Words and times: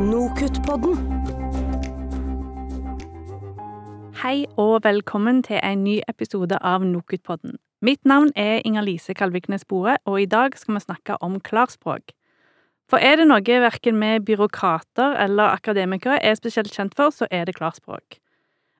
Nokutt-podden. 0.00 0.96
Hei 4.22 4.46
og 4.56 4.84
velkommen 4.86 5.42
til 5.44 5.58
en 5.60 5.82
ny 5.84 5.98
episode 6.08 6.56
av 6.64 6.86
Nokutt-podden. 6.86 7.58
Mitt 7.84 8.00
navn 8.08 8.30
er 8.36 8.62
Inger-Lise 8.64 9.12
Kalviknes 9.12 9.66
Bore, 9.68 9.98
og 10.08 10.22
i 10.22 10.24
dag 10.24 10.56
skal 10.56 10.78
vi 10.78 10.80
snakke 10.86 11.18
om 11.20 11.36
klarspråk. 11.44 12.14
For 12.88 13.04
er 13.04 13.20
det 13.20 13.26
noe 13.28 13.58
verken 13.66 14.00
vi 14.00 14.14
byråkrater 14.32 15.18
eller 15.26 15.52
akademikere 15.58 16.22
er 16.24 16.38
spesielt 16.40 16.72
kjent 16.72 16.96
for, 16.96 17.12
så 17.12 17.28
er 17.30 17.44
det 17.44 17.58
klarspråk. 17.60 18.16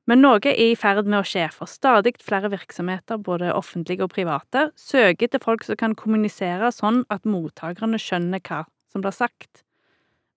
Men 0.09 0.25
noe 0.25 0.41
er 0.49 0.57
i 0.57 0.73
ferd 0.75 1.05
med 1.05 1.21
å 1.21 1.27
skje, 1.29 1.45
for 1.53 1.69
stadig 1.69 2.17
flere 2.25 2.49
virksomheter, 2.55 3.21
både 3.21 3.53
offentlige 3.53 4.09
og 4.09 4.15
private, 4.17 4.71
søker 4.81 5.29
etter 5.29 5.45
folk 5.45 5.69
som 5.69 5.77
kan 5.77 5.93
kommunisere 5.95 6.73
sånn 6.73 7.05
at 7.13 7.29
mottakerne 7.29 8.01
skjønner 8.01 8.41
hva 8.49 8.65
som 8.89 9.05
blir 9.05 9.13
sagt. 9.13 9.63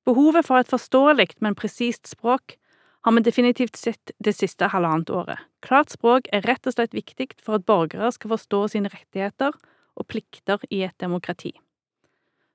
Behovet 0.05 0.45
for 0.45 0.61
et 0.61 0.69
forståelig, 0.69 1.39
men 1.41 1.57
presist 1.57 2.07
språk 2.07 2.59
har 3.05 3.13
vi 3.13 3.21
definitivt 3.25 3.77
sett 3.77 4.11
det 4.21 4.35
siste 4.37 4.69
halvannet 4.69 5.09
året. 5.09 5.41
Klart 5.65 5.93
språk 5.93 6.29
er 6.33 6.45
rett 6.45 6.65
og 6.65 6.75
slett 6.75 6.93
viktig 6.93 7.31
for 7.41 7.57
at 7.57 7.65
borgere 7.65 8.11
skal 8.13 8.35
forstå 8.35 8.61
sine 8.73 8.89
rettigheter 8.93 9.53
og 9.95 10.07
plikter 10.09 10.61
i 10.69 10.83
et 10.85 10.97
demokrati. 11.01 11.53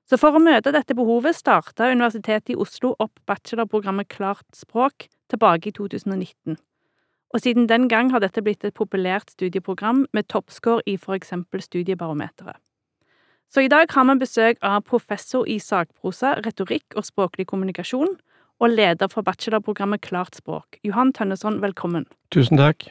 Så 0.07 0.19
for 0.19 0.35
å 0.35 0.43
møte 0.43 0.73
dette 0.75 0.95
behovet 0.95 1.37
starta 1.37 1.91
Universitetet 1.91 2.51
i 2.51 2.59
Oslo 2.59 2.93
opp 2.99 3.19
bachelorprogrammet 3.27 4.09
Klart 4.11 4.47
språk 4.55 5.07
tilbake 5.31 5.71
i 5.71 5.75
2019. 5.75 6.57
Og 7.31 7.39
siden 7.39 7.67
den 7.67 7.87
gang 7.87 8.11
har 8.11 8.19
dette 8.19 8.43
blitt 8.43 8.65
et 8.67 8.75
populært 8.75 9.31
studieprogram 9.31 10.05
med 10.11 10.27
toppscore 10.27 10.83
i 10.83 10.97
for 10.99 11.15
eksempel 11.15 11.63
Studiebarometeret. 11.63 12.59
Så 13.51 13.61
i 13.61 13.67
dag 13.67 13.89
har 13.91 14.05
vi 14.07 14.13
besøk 14.15 14.61
av 14.63 14.85
professor 14.87 15.43
i 15.43 15.57
sakprosa, 15.59 16.37
retorikk 16.45 16.95
og 16.95 17.03
språklig 17.03 17.49
kommunikasjon, 17.49 18.13
og 18.63 18.71
leder 18.71 19.09
for 19.11 19.27
bachelorprogrammet 19.27 19.99
Klart 20.05 20.37
språk. 20.39 20.77
Johan 20.87 21.11
Tønneson, 21.11 21.57
velkommen. 21.59 22.05
Tusen 22.31 22.61
takk. 22.61 22.85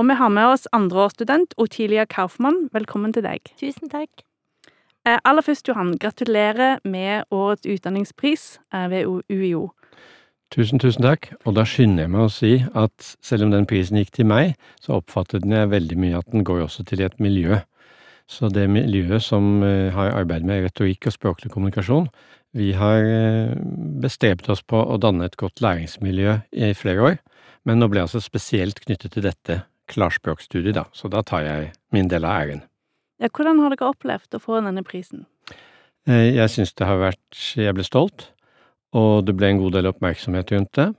Og 0.00 0.08
vi 0.08 0.16
har 0.16 0.32
med 0.32 0.54
oss 0.54 0.64
andreårsstudent 0.72 1.52
Otilia 1.60 2.06
Kaufmann. 2.08 2.70
Velkommen 2.72 3.12
til 3.12 3.26
deg. 3.26 3.52
Tusen 3.60 3.92
takk. 3.92 4.24
Eh, 5.04 5.18
aller 5.20 5.44
først, 5.44 5.68
Johan, 5.68 5.98
gratulerer 6.00 6.80
med 6.88 7.28
årets 7.30 7.68
utdanningspris 7.68 8.46
eh, 8.72 8.88
ved 8.88 9.04
UiO. 9.28 9.68
Tusen, 10.54 10.80
tusen 10.80 11.04
takk. 11.04 11.28
Og 11.44 11.58
da 11.58 11.66
skynder 11.68 12.06
jeg 12.06 12.14
meg 12.16 12.24
å 12.24 12.32
si 12.32 12.54
at 12.72 13.12
selv 13.20 13.44
om 13.44 13.52
den 13.52 13.68
prisen 13.68 14.00
gikk 14.00 14.16
til 14.16 14.32
meg, 14.32 14.56
så 14.80 14.96
oppfattet 14.96 15.44
jeg 15.44 15.72
veldig 15.76 16.00
mye 16.00 16.24
at 16.24 16.32
den 16.32 16.48
går 16.48 16.64
også 16.70 16.88
til 16.88 17.04
et 17.04 17.20
miljø. 17.20 17.60
Så 18.30 18.48
det 18.48 18.64
miljøet 18.72 19.22
som 19.22 19.62
eh, 19.64 19.92
har 19.92 20.14
arbeidet 20.16 20.48
med 20.48 20.64
retorikk 20.64 21.10
og 21.10 21.14
språklig 21.14 21.50
kommunikasjon, 21.52 22.08
vi 22.56 22.70
har 22.78 23.04
eh, 23.04 23.52
bestrebet 24.00 24.48
oss 24.54 24.62
på 24.64 24.80
å 24.80 24.96
danne 25.00 25.28
et 25.28 25.36
godt 25.40 25.60
læringsmiljø 25.64 26.38
i 26.56 26.72
flere 26.78 27.08
år, 27.10 27.18
men 27.68 27.80
nå 27.80 27.90
ble 27.90 28.00
jeg 28.00 28.08
altså 28.08 28.22
spesielt 28.24 28.80
knyttet 28.84 29.16
til 29.16 29.26
dette 29.26 29.60
klarspråkstudiet, 29.92 30.76
da, 30.78 30.86
så 30.96 31.10
da 31.12 31.20
tar 31.26 31.44
jeg 31.44 31.72
min 31.92 32.08
del 32.08 32.24
av 32.24 32.40
æren. 32.40 32.64
Ja, 33.20 33.28
hvordan 33.28 33.60
har 33.60 33.74
dere 33.74 33.92
opplevd 33.92 34.38
å 34.38 34.42
få 34.42 34.56
denne 34.64 34.84
prisen? 34.86 35.26
Eh, 36.08 36.32
jeg 36.32 36.48
syns 36.52 36.72
det 36.76 36.88
har 36.88 37.00
vært 37.00 37.44
Jeg 37.60 37.76
ble 37.76 37.84
stolt, 37.84 38.30
og 38.96 39.26
det 39.28 39.36
ble 39.36 39.52
en 39.52 39.60
god 39.60 39.76
del 39.76 39.90
oppmerksomhet 39.90 40.54
rundt 40.54 40.78
det. 40.78 40.92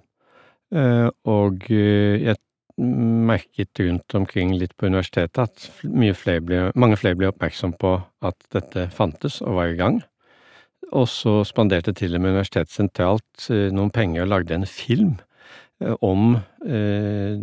Og 1.31 1.69
jeg 1.69 2.35
merket 2.77 3.79
rundt 3.79 4.15
omkring 4.15 4.55
litt 4.59 4.75
på 4.77 4.89
universitetet 4.89 5.45
at 5.45 5.67
flere 5.79 6.41
ble, 6.43 6.59
mange 6.75 6.97
flere 6.99 7.15
ble 7.19 7.29
oppmerksom 7.31 7.75
på 7.79 7.97
at 8.25 8.49
dette 8.55 8.89
fantes 8.95 9.41
og 9.43 9.61
var 9.61 9.71
i 9.71 9.79
gang. 9.79 10.01
Og 10.93 11.07
så 11.09 11.39
spanderte 11.47 11.95
til 11.95 12.15
og 12.15 12.21
med 12.21 12.35
Universitetet 12.35 12.75
sentralt 12.75 13.47
eh, 13.49 13.71
noen 13.73 13.93
penger 13.93 14.25
og 14.25 14.33
lagde 14.33 14.57
en 14.57 14.67
film 14.69 15.15
eh, 15.81 15.95
om 16.05 16.35
eh, 16.67 17.39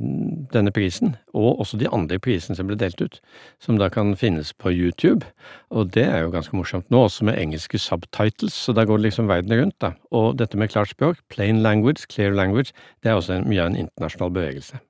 denne 0.53 0.72
prisen, 0.75 1.16
og 1.34 1.64
også 1.64 1.80
de 1.80 1.91
andre 1.91 2.20
prisene 2.22 2.56
som 2.56 2.69
ble 2.69 2.78
delt 2.78 3.03
ut, 3.03 3.19
som 3.59 3.81
da 3.81 3.88
kan 3.93 4.14
finnes 4.20 4.53
på 4.53 4.70
YouTube. 4.70 5.26
Og 5.75 5.91
det 5.97 6.06
er 6.06 6.22
jo 6.22 6.32
ganske 6.37 6.56
morsomt 6.56 6.88
nå, 6.93 7.03
også 7.09 7.26
med 7.28 7.41
engelske 7.41 7.81
subtitles, 7.82 8.54
så 8.54 8.76
da 8.76 8.87
går 8.87 9.00
det 9.00 9.09
liksom 9.09 9.32
verden 9.32 9.59
rundt, 9.59 9.81
da. 9.82 9.94
Og 10.12 10.38
dette 10.38 10.60
med 10.60 10.70
klart 10.70 10.94
språk, 10.94 11.25
plain 11.32 11.64
language, 11.66 12.06
clear 12.09 12.37
language, 12.37 12.76
det 13.03 13.10
er 13.10 13.19
også 13.19 13.41
en, 13.41 13.50
mye 13.50 13.64
av 13.64 13.72
en 13.72 13.84
internasjonal 13.88 14.34
bevegelse. 14.38 14.81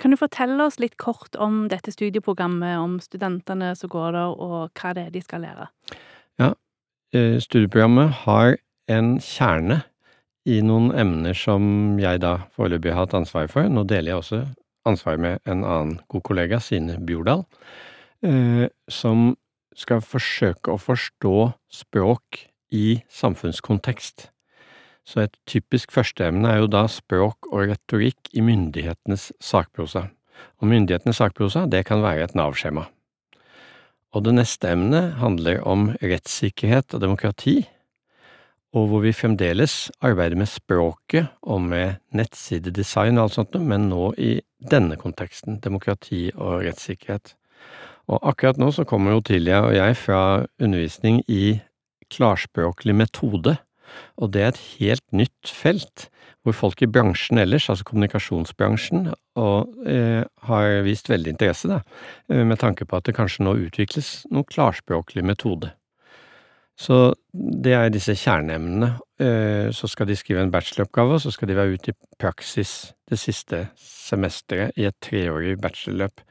Kan 0.00 0.14
du 0.14 0.16
fortelle 0.16 0.64
oss 0.64 0.78
litt 0.80 0.96
kort 0.96 1.36
om 1.36 1.66
dette 1.68 1.92
studieprogrammet, 1.92 2.78
om 2.80 2.96
studentene 3.04 3.74
som 3.76 3.92
går 3.92 4.16
der, 4.16 4.32
og 4.32 4.80
hva 4.80 4.94
det 4.96 5.06
er 5.06 5.12
de 5.12 5.20
skal 5.20 5.44
lære? 5.44 5.68
Ja, 6.40 6.54
eh, 7.12 7.36
studieprogrammet 7.42 8.22
har 8.24 8.56
en 8.88 9.18
kjerne 9.20 9.82
i 10.48 10.62
noen 10.64 10.88
emner 10.96 11.36
som 11.36 11.98
jeg 12.00 12.22
da 12.24 12.38
foreløpig 12.56 12.94
har 12.94 13.04
hatt 13.04 13.18
ansvar 13.18 13.50
for. 13.52 13.68
Nå 13.68 13.84
deler 13.84 14.14
jeg 14.14 14.22
også 14.22 14.40
ansvar 14.88 15.20
med 15.20 15.44
en 15.44 15.64
annen 15.64 15.98
god 16.08 16.24
kollega, 16.24 16.60
Sine 16.64 16.96
Bjordal, 16.96 17.44
eh, 18.24 18.68
som 18.88 19.34
skal 19.76 20.00
forsøke 20.00 20.72
å 20.72 20.80
forstå 20.80 21.36
språk 21.70 22.46
i 22.72 23.02
samfunnskontekst. 23.12 24.30
Så 25.10 25.24
et 25.24 25.34
typisk 25.50 25.90
førsteemne 25.90 26.46
er 26.52 26.60
jo 26.62 26.70
da 26.70 26.84
språk 26.86 27.48
og 27.50 27.66
retorikk 27.72 28.30
i 28.30 28.44
myndighetenes 28.46 29.32
sakprosa. 29.42 30.06
Og 30.62 30.70
myndighetenes 30.70 31.18
sakprosa, 31.18 31.64
det 31.66 31.82
kan 31.88 32.04
være 32.04 32.28
et 32.28 32.36
Nav-skjema. 32.38 32.86
Og 34.14 34.24
det 34.26 34.36
neste 34.36 34.70
emnet 34.70 35.16
handler 35.18 35.60
om 35.66 35.88
rettssikkerhet 35.98 36.94
og 36.94 37.02
demokrati, 37.02 37.58
og 38.70 38.86
hvor 38.86 39.02
vi 39.02 39.14
fremdeles 39.14 39.88
arbeider 39.98 40.38
med 40.38 40.46
språket 40.46 41.26
og 41.42 41.62
med 41.66 41.98
nettsidedesign 42.14 43.18
og 43.18 43.24
alt 43.24 43.38
sånt, 43.38 43.58
men 43.58 43.88
nå 43.90 44.12
i 44.14 44.36
denne 44.70 44.98
konteksten, 44.98 45.58
demokrati 45.62 46.28
og 46.36 46.62
rettssikkerhet. 46.68 47.34
Og 48.10 48.22
akkurat 48.30 48.58
nå 48.62 48.70
så 48.74 48.86
kommer 48.86 49.18
Otilia 49.18 49.64
og 49.66 49.74
jeg 49.74 49.98
fra 49.98 50.22
undervisning 50.62 51.24
i 51.26 51.58
klarspråklig 52.14 52.94
metode, 52.98 53.56
og 54.16 54.32
det 54.34 54.42
er 54.42 54.52
et 54.52 54.62
helt 54.78 55.04
nytt 55.12 55.50
felt, 55.50 56.08
hvor 56.42 56.56
folk 56.56 56.82
i 56.82 56.88
bransjen 56.88 57.38
ellers, 57.38 57.68
altså 57.68 57.84
kommunikasjonsbransjen, 57.84 59.10
og, 59.36 59.74
eh, 59.86 60.24
har 60.48 60.82
vist 60.86 61.10
veldig 61.10 61.34
interesse, 61.34 61.68
da, 61.68 61.82
eh, 62.30 62.44
med 62.44 62.58
tanke 62.58 62.86
på 62.86 62.96
at 62.96 63.04
det 63.04 63.16
kanskje 63.16 63.44
nå 63.44 63.56
utvikles 63.66 64.26
noen 64.30 64.44
klarspråklig 64.44 65.24
metode. 65.24 65.72
Så 66.80 67.12
det 67.34 67.74
er 67.76 67.90
disse 67.92 68.14
kjerneemnene. 68.16 68.94
Eh, 69.20 69.68
så 69.70 69.88
skal 69.88 70.06
de 70.08 70.16
skrive 70.16 70.40
en 70.40 70.50
bacheloroppgave, 70.50 71.18
og 71.18 71.20
så 71.20 71.32
skal 71.34 71.48
de 71.48 71.56
være 71.58 71.76
ute 71.76 71.92
i 71.92 71.98
praksis 72.18 72.94
det 73.10 73.18
siste 73.20 73.68
semesteret 73.76 74.72
i 74.80 74.86
et 74.88 74.96
treårig 75.04 75.58
bachelorløp. 75.60 76.22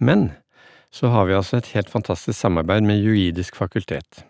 Men 0.00 0.32
så 0.92 1.10
har 1.12 1.26
vi 1.26 1.36
altså 1.36 1.58
et 1.58 1.72
helt 1.74 1.90
fantastisk 1.90 2.38
samarbeid 2.38 2.82
med 2.88 3.02
Juridisk 3.04 3.56
fakultet. 3.56 4.24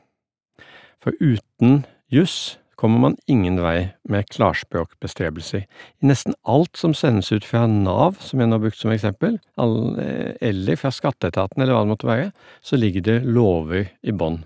For 1.03 1.15
uten 1.21 1.85
juss 2.11 2.59
kommer 2.83 2.99
man 2.99 3.17
ingen 3.31 3.61
vei 3.63 3.93
med 4.11 4.27
klarspråkbestrebelser. 4.35 5.63
I 6.03 6.09
nesten 6.09 6.35
alt 6.43 6.75
som 6.81 6.97
sendes 6.99 7.31
ut 7.31 7.47
fra 7.47 7.63
Nav, 7.71 8.17
som 8.19 8.43
jeg 8.43 8.51
nå 8.51 8.59
har 8.59 8.65
brukt 8.65 8.81
som 8.81 8.91
eksempel, 8.91 9.37
eller 9.55 10.81
fra 10.81 10.91
skatteetaten 10.91 11.63
eller 11.63 11.77
hva 11.77 11.85
det 11.85 11.93
måtte 11.93 12.09
være, 12.11 12.33
så 12.59 12.81
ligger 12.81 13.05
det 13.07 13.17
lover 13.23 13.87
i 14.03 14.11
bånn. 14.11 14.41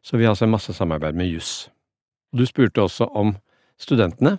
Så 0.00 0.16
vi 0.16 0.24
har 0.24 0.32
altså 0.32 0.48
masse 0.48 0.72
samarbeid 0.72 1.16
med 1.18 1.28
juss. 1.28 1.68
Du 2.32 2.46
spurte 2.48 2.86
også 2.86 3.10
om 3.12 3.36
studentene, 3.80 4.38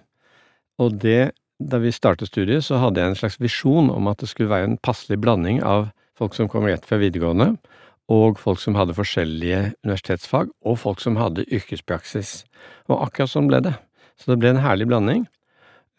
og 0.82 0.98
det, 1.06 1.36
da 1.62 1.78
vi 1.84 1.94
startet 1.94 2.32
studiet, 2.32 2.66
så 2.66 2.82
hadde 2.82 3.04
jeg 3.04 3.14
en 3.14 3.20
slags 3.20 3.38
visjon 3.40 3.94
om 3.94 4.10
at 4.10 4.26
det 4.26 4.32
skulle 4.34 4.52
være 4.52 4.72
en 4.72 4.82
passelig 4.82 5.22
blanding 5.22 5.62
av 5.62 5.92
folk 6.18 6.34
som 6.34 6.50
kom 6.50 6.66
rett 6.66 6.86
fra 6.88 6.98
videregående, 6.98 7.54
og 8.12 8.40
folk 8.42 8.62
som 8.62 8.78
hadde 8.78 8.96
forskjellige 8.98 9.62
universitetsfag, 9.86 10.52
og 10.66 10.80
folk 10.82 11.02
som 11.02 11.18
hadde 11.18 11.48
yrkespraksis. 11.50 12.44
Og 12.90 13.02
akkurat 13.08 13.32
sånn 13.32 13.50
ble 13.50 13.64
det. 13.66 13.74
Så 14.22 14.32
det 14.32 14.40
ble 14.42 14.54
en 14.54 14.64
herlig 14.64 14.88
blanding. 14.92 15.26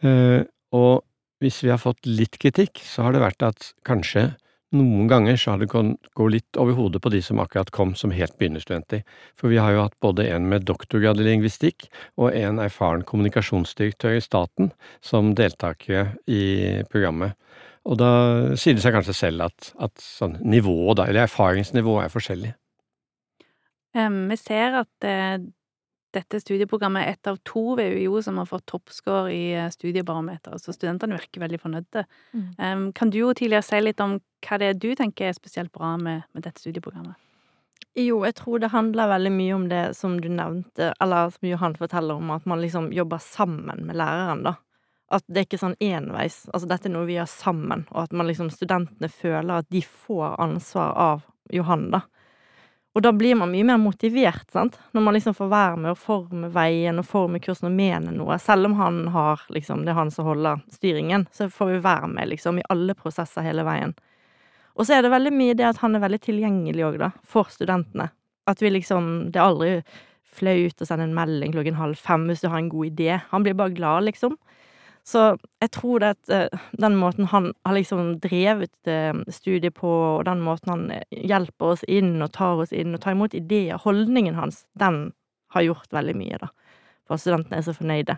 Eh, 0.06 0.46
og 0.76 1.04
hvis 1.42 1.60
vi 1.64 1.72
har 1.72 1.82
fått 1.82 2.06
litt 2.08 2.38
kritikk, 2.40 2.80
så 2.84 3.06
har 3.06 3.16
det 3.16 3.24
vært 3.24 3.44
at 3.44 3.72
kanskje 3.86 4.30
noen 4.74 5.06
ganger 5.06 5.36
så 5.38 5.52
har 5.52 5.60
det 5.62 5.68
gått 5.70 6.32
litt 6.32 6.58
over 6.58 6.74
hodet 6.74 7.00
på 7.02 7.10
de 7.12 7.20
som 7.22 7.38
akkurat 7.42 7.70
kom 7.74 7.94
som 7.98 8.10
helt 8.14 8.34
begynnerstudenter. 8.38 9.04
For 9.38 9.52
vi 9.52 9.60
har 9.62 9.72
jo 9.72 9.84
hatt 9.84 9.94
både 10.02 10.26
en 10.32 10.48
med 10.50 10.66
doktorgrad 10.66 11.20
i 11.22 11.26
lingvistikk 11.28 11.86
og 12.18 12.34
en 12.34 12.58
erfaren 12.62 13.04
kommunikasjonsdirektør 13.06 14.18
i 14.18 14.24
staten 14.24 14.72
som 15.04 15.34
deltakere 15.38 16.16
i 16.26 16.82
programmet. 16.90 17.38
Og 17.86 17.98
da 18.00 18.10
sier 18.58 18.76
det 18.76 18.82
seg 18.82 18.96
kanskje 18.96 19.14
selv 19.14 19.46
at, 19.46 19.72
at 19.78 20.00
sånn 20.02 20.40
nivået, 20.42 20.98
da, 20.98 21.06
eller 21.06 21.26
erfaringsnivået, 21.26 22.06
er 22.06 22.14
forskjellig. 22.14 22.54
Vi 23.96 24.36
ser 24.36 24.74
at 24.82 25.06
uh, 25.06 25.36
dette 26.16 26.40
studieprogrammet 26.42 27.06
er 27.06 27.14
ett 27.14 27.30
av 27.30 27.38
to 27.46 27.76
ved 27.78 27.94
UiO 27.96 28.18
som 28.24 28.40
har 28.40 28.48
fått 28.50 28.66
toppscore 28.68 29.30
i 29.32 29.44
uh, 29.56 29.70
studiebarometeret, 29.72 30.60
så 30.60 30.74
studentene 30.74 31.16
virker 31.16 31.44
veldig 31.46 31.60
fornøyde. 31.62 32.02
Mm. 32.34 32.90
Kan 32.98 33.14
du 33.14 33.20
jo 33.22 33.30
tidligere 33.36 33.64
si 33.64 33.80
litt 33.80 34.02
om 34.04 34.18
hva 34.44 34.58
det 34.60 34.72
er 34.72 34.82
du 34.82 34.90
tenker 34.98 35.30
er 35.30 35.38
spesielt 35.38 35.72
bra 35.72 35.94
med, 36.00 36.26
med 36.34 36.44
dette 36.44 36.60
studieprogrammet? 36.64 37.16
Jo, 37.96 38.18
jeg 38.26 38.34
tror 38.36 38.60
det 38.60 38.74
handler 38.74 39.08
veldig 39.08 39.32
mye 39.32 39.56
om 39.56 39.62
det 39.70 39.82
som 39.96 40.18
du 40.20 40.28
nevnte, 40.28 40.90
eller 41.00 41.30
som 41.32 41.48
Johan 41.48 41.76
forteller 41.78 42.18
om, 42.20 42.28
at 42.34 42.44
man 42.44 42.60
liksom 42.60 42.90
jobber 42.92 43.22
sammen 43.24 43.86
med 43.88 43.96
læreren, 43.96 44.42
da. 44.44 44.58
At 45.12 45.22
det 45.30 45.38
er 45.38 45.46
ikke 45.46 45.60
sånn 45.60 45.78
enveis. 45.80 46.42
Altså, 46.52 46.66
dette 46.70 46.88
er 46.88 46.94
noe 46.96 47.06
vi 47.06 47.14
gjør 47.18 47.30
sammen, 47.30 47.86
og 47.92 48.06
at 48.06 48.14
man 48.16 48.26
liksom 48.26 48.50
studentene 48.50 49.10
føler 49.12 49.60
at 49.60 49.68
de 49.70 49.82
får 49.86 50.34
ansvar 50.42 50.94
av 50.98 51.26
Johan, 51.54 51.90
da. 51.94 52.02
Og 52.96 53.02
da 53.04 53.10
blir 53.12 53.36
man 53.36 53.50
mye 53.52 53.64
mer 53.68 53.76
motivert, 53.76 54.48
sant, 54.50 54.78
når 54.96 55.02
man 55.04 55.14
liksom 55.14 55.34
får 55.36 55.50
være 55.52 55.80
med 55.84 55.92
å 55.92 55.98
forme 56.00 56.48
veien 56.48 56.96
og 56.96 57.04
forme 57.04 57.42
kursen 57.44 57.68
og 57.68 57.74
mene 57.76 58.14
noe. 58.14 58.38
Selv 58.40 58.70
om 58.70 58.76
han 58.78 59.02
har 59.12 59.42
liksom 59.52 59.84
Det 59.84 59.92
er 59.92 59.98
han 59.98 60.10
som 60.10 60.24
holder 60.24 60.62
styringen, 60.72 61.26
så 61.30 61.50
får 61.52 61.74
vi 61.74 61.82
være 61.84 62.08
med, 62.08 62.30
liksom, 62.32 62.58
i 62.58 62.64
alle 62.72 62.96
prosesser 62.96 63.44
hele 63.44 63.66
veien. 63.68 63.92
Og 64.76 64.88
så 64.88 64.96
er 64.96 65.04
det 65.04 65.12
veldig 65.12 65.32
mye 65.36 65.56
det 65.56 65.68
at 65.68 65.82
han 65.84 65.94
er 65.96 66.06
veldig 66.06 66.22
tilgjengelig 66.24 66.86
òg, 66.88 66.98
da, 67.04 67.10
for 67.20 67.52
studentene. 67.52 68.08
At 68.48 68.64
vi 68.64 68.72
liksom 68.72 69.30
Det 69.30 69.40
er 69.40 69.44
aldri 69.44 69.82
flaut 70.24 70.80
å 70.80 70.88
sende 70.88 71.04
en 71.04 71.16
melding 71.16 71.52
klokken 71.52 71.76
halv 71.76 72.00
fem 72.00 72.26
hvis 72.28 72.40
du 72.40 72.48
har 72.48 72.58
en 72.58 72.72
god 72.72 72.86
idé. 72.86 73.20
Han 73.30 73.44
blir 73.44 73.54
bare 73.54 73.76
glad, 73.76 74.08
liksom. 74.08 74.38
Så 75.06 75.36
jeg 75.62 75.70
tror 75.70 76.02
det 76.02 76.08
at 76.16 76.30
eh, 76.34 76.62
den 76.82 76.96
måten 76.98 77.28
han 77.30 77.52
har 77.64 77.76
liksom 77.76 78.16
drevet 78.24 78.90
eh, 78.90 79.14
studiet 79.30 79.76
på, 79.78 79.86
og 79.88 80.24
den 80.26 80.40
måten 80.42 80.72
han 80.72 80.86
eh, 80.96 81.04
hjelper 81.30 81.76
oss 81.76 81.84
inn 81.86 82.16
og 82.24 82.32
tar 82.34 82.64
oss 82.64 82.72
inn 82.74 82.96
og 82.96 83.04
tar 83.04 83.14
imot 83.14 83.36
ideer, 83.38 83.78
holdningen 83.78 84.34
hans, 84.34 84.64
den 84.74 85.12
har 85.54 85.62
gjort 85.62 85.94
veldig 85.94 86.16
mye, 86.18 86.40
da. 86.42 86.50
For 87.06 87.22
studentene 87.22 87.60
er 87.60 87.68
så 87.68 87.74
fornøyde. 87.76 88.16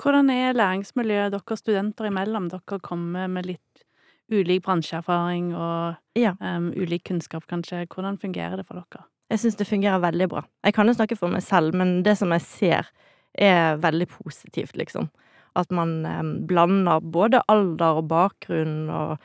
Hvordan 0.00 0.28
er 0.32 0.56
læringsmiljøet 0.56 1.32
dere 1.32 1.56
studenter 1.56 2.08
imellom? 2.08 2.50
Dere 2.52 2.80
kommer 2.84 3.28
med 3.28 3.48
litt 3.48 3.84
ulik 4.30 4.62
bransjeerfaring 4.64 5.54
og 5.56 5.96
Ja. 6.16 6.34
um, 6.40 6.70
ulik 6.76 7.04
kunnskap, 7.08 7.46
kanskje. 7.48 7.86
Hvordan 7.88 8.18
fungerer 8.20 8.56
det 8.56 8.66
for 8.66 8.74
dere? 8.80 9.04
Jeg 9.30 9.38
syns 9.38 9.56
det 9.56 9.66
fungerer 9.66 10.00
veldig 10.00 10.28
bra. 10.28 10.44
Jeg 10.64 10.74
kan 10.74 10.86
jo 10.86 10.92
snakke 10.94 11.16
for 11.16 11.28
meg 11.28 11.42
selv, 11.42 11.74
men 11.74 12.02
det 12.02 12.18
som 12.18 12.32
jeg 12.32 12.40
ser, 12.40 12.86
er 13.34 13.76
veldig 13.76 14.08
positivt, 14.08 14.76
liksom. 14.76 15.08
At 15.58 15.72
man 15.74 16.00
eh, 16.06 16.22
blander 16.48 17.00
både 17.02 17.42
alder 17.50 18.00
og 18.00 18.08
bakgrunn, 18.10 18.88
og 18.90 19.16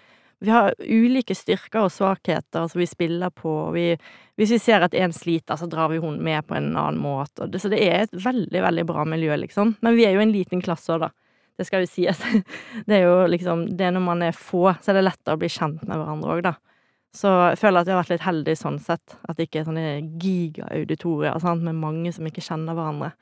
vi 0.46 0.52
har 0.52 0.74
ulike 0.80 1.36
styrker 1.36 1.86
og 1.86 1.94
svakheter 1.94 2.68
som 2.70 2.80
vi 2.82 2.88
spiller 2.90 3.32
på. 3.34 3.54
Vi, 3.76 3.86
hvis 4.38 4.56
vi 4.56 4.60
ser 4.62 4.84
at 4.86 4.94
en 4.98 5.14
sliter, 5.16 5.58
så 5.58 5.68
drar 5.72 5.90
vi 5.94 6.02
hun 6.04 6.20
med 6.24 6.46
på 6.48 6.58
en 6.58 6.74
annen 6.76 7.00
måte. 7.02 7.48
Det, 7.48 7.62
så 7.64 7.72
det 7.72 7.82
er 7.86 8.04
et 8.04 8.18
veldig, 8.26 8.62
veldig 8.68 8.86
bra 8.90 9.06
miljø, 9.10 9.38
liksom. 9.46 9.78
Men 9.86 9.98
vi 9.98 10.06
er 10.06 10.18
jo 10.18 10.26
en 10.26 10.36
liten 10.36 10.62
klasse 10.66 10.94
òg, 10.96 11.08
da. 11.08 11.12
Det 11.56 11.64
skal 11.70 11.86
jo 11.86 11.88
sies. 11.88 12.20
Det 12.88 12.98
er 12.98 13.06
jo 13.06 13.20
liksom 13.32 13.62
Det 13.80 13.86
er 13.88 13.94
når 13.96 14.04
man 14.04 14.24
er 14.28 14.36
få, 14.36 14.74
så 14.84 14.92
er 14.92 15.00
det 15.00 15.06
lettere 15.08 15.38
å 15.38 15.40
bli 15.40 15.50
kjent 15.50 15.86
med 15.88 15.96
hverandre 15.96 16.34
òg, 16.36 16.44
da. 16.50 16.58
Så 17.16 17.32
jeg 17.54 17.62
føler 17.62 17.80
at 17.80 17.88
vi 17.88 17.94
har 17.94 18.02
vært 18.02 18.12
litt 18.12 18.26
heldige 18.26 18.60
sånn 18.60 18.80
sett. 18.84 19.16
At 19.24 19.38
det 19.38 19.48
ikke 19.48 19.62
er 19.62 19.70
sånne 19.70 19.86
gigaauditorier 20.20 21.62
med 21.62 21.80
mange 21.80 22.12
som 22.12 22.28
ikke 22.28 22.44
kjenner 22.44 22.76
hverandre. 22.76 23.14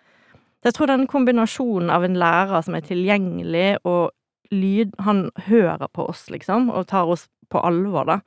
Så 0.63 0.69
jeg 0.69 0.75
tror 0.77 0.87
den 0.87 1.09
kombinasjonen 1.11 1.89
av 1.91 2.05
en 2.07 2.15
lærer 2.15 2.61
som 2.63 2.77
er 2.77 2.85
tilgjengelig, 2.87 3.81
og 3.83 4.13
lyd 4.53 4.93
Han 5.03 5.25
hører 5.49 5.89
på 5.91 6.05
oss, 6.07 6.29
liksom, 6.31 6.69
og 6.71 6.87
tar 6.87 7.09
oss 7.11 7.27
på 7.51 7.59
alvor, 7.59 8.07
da. 8.07 8.19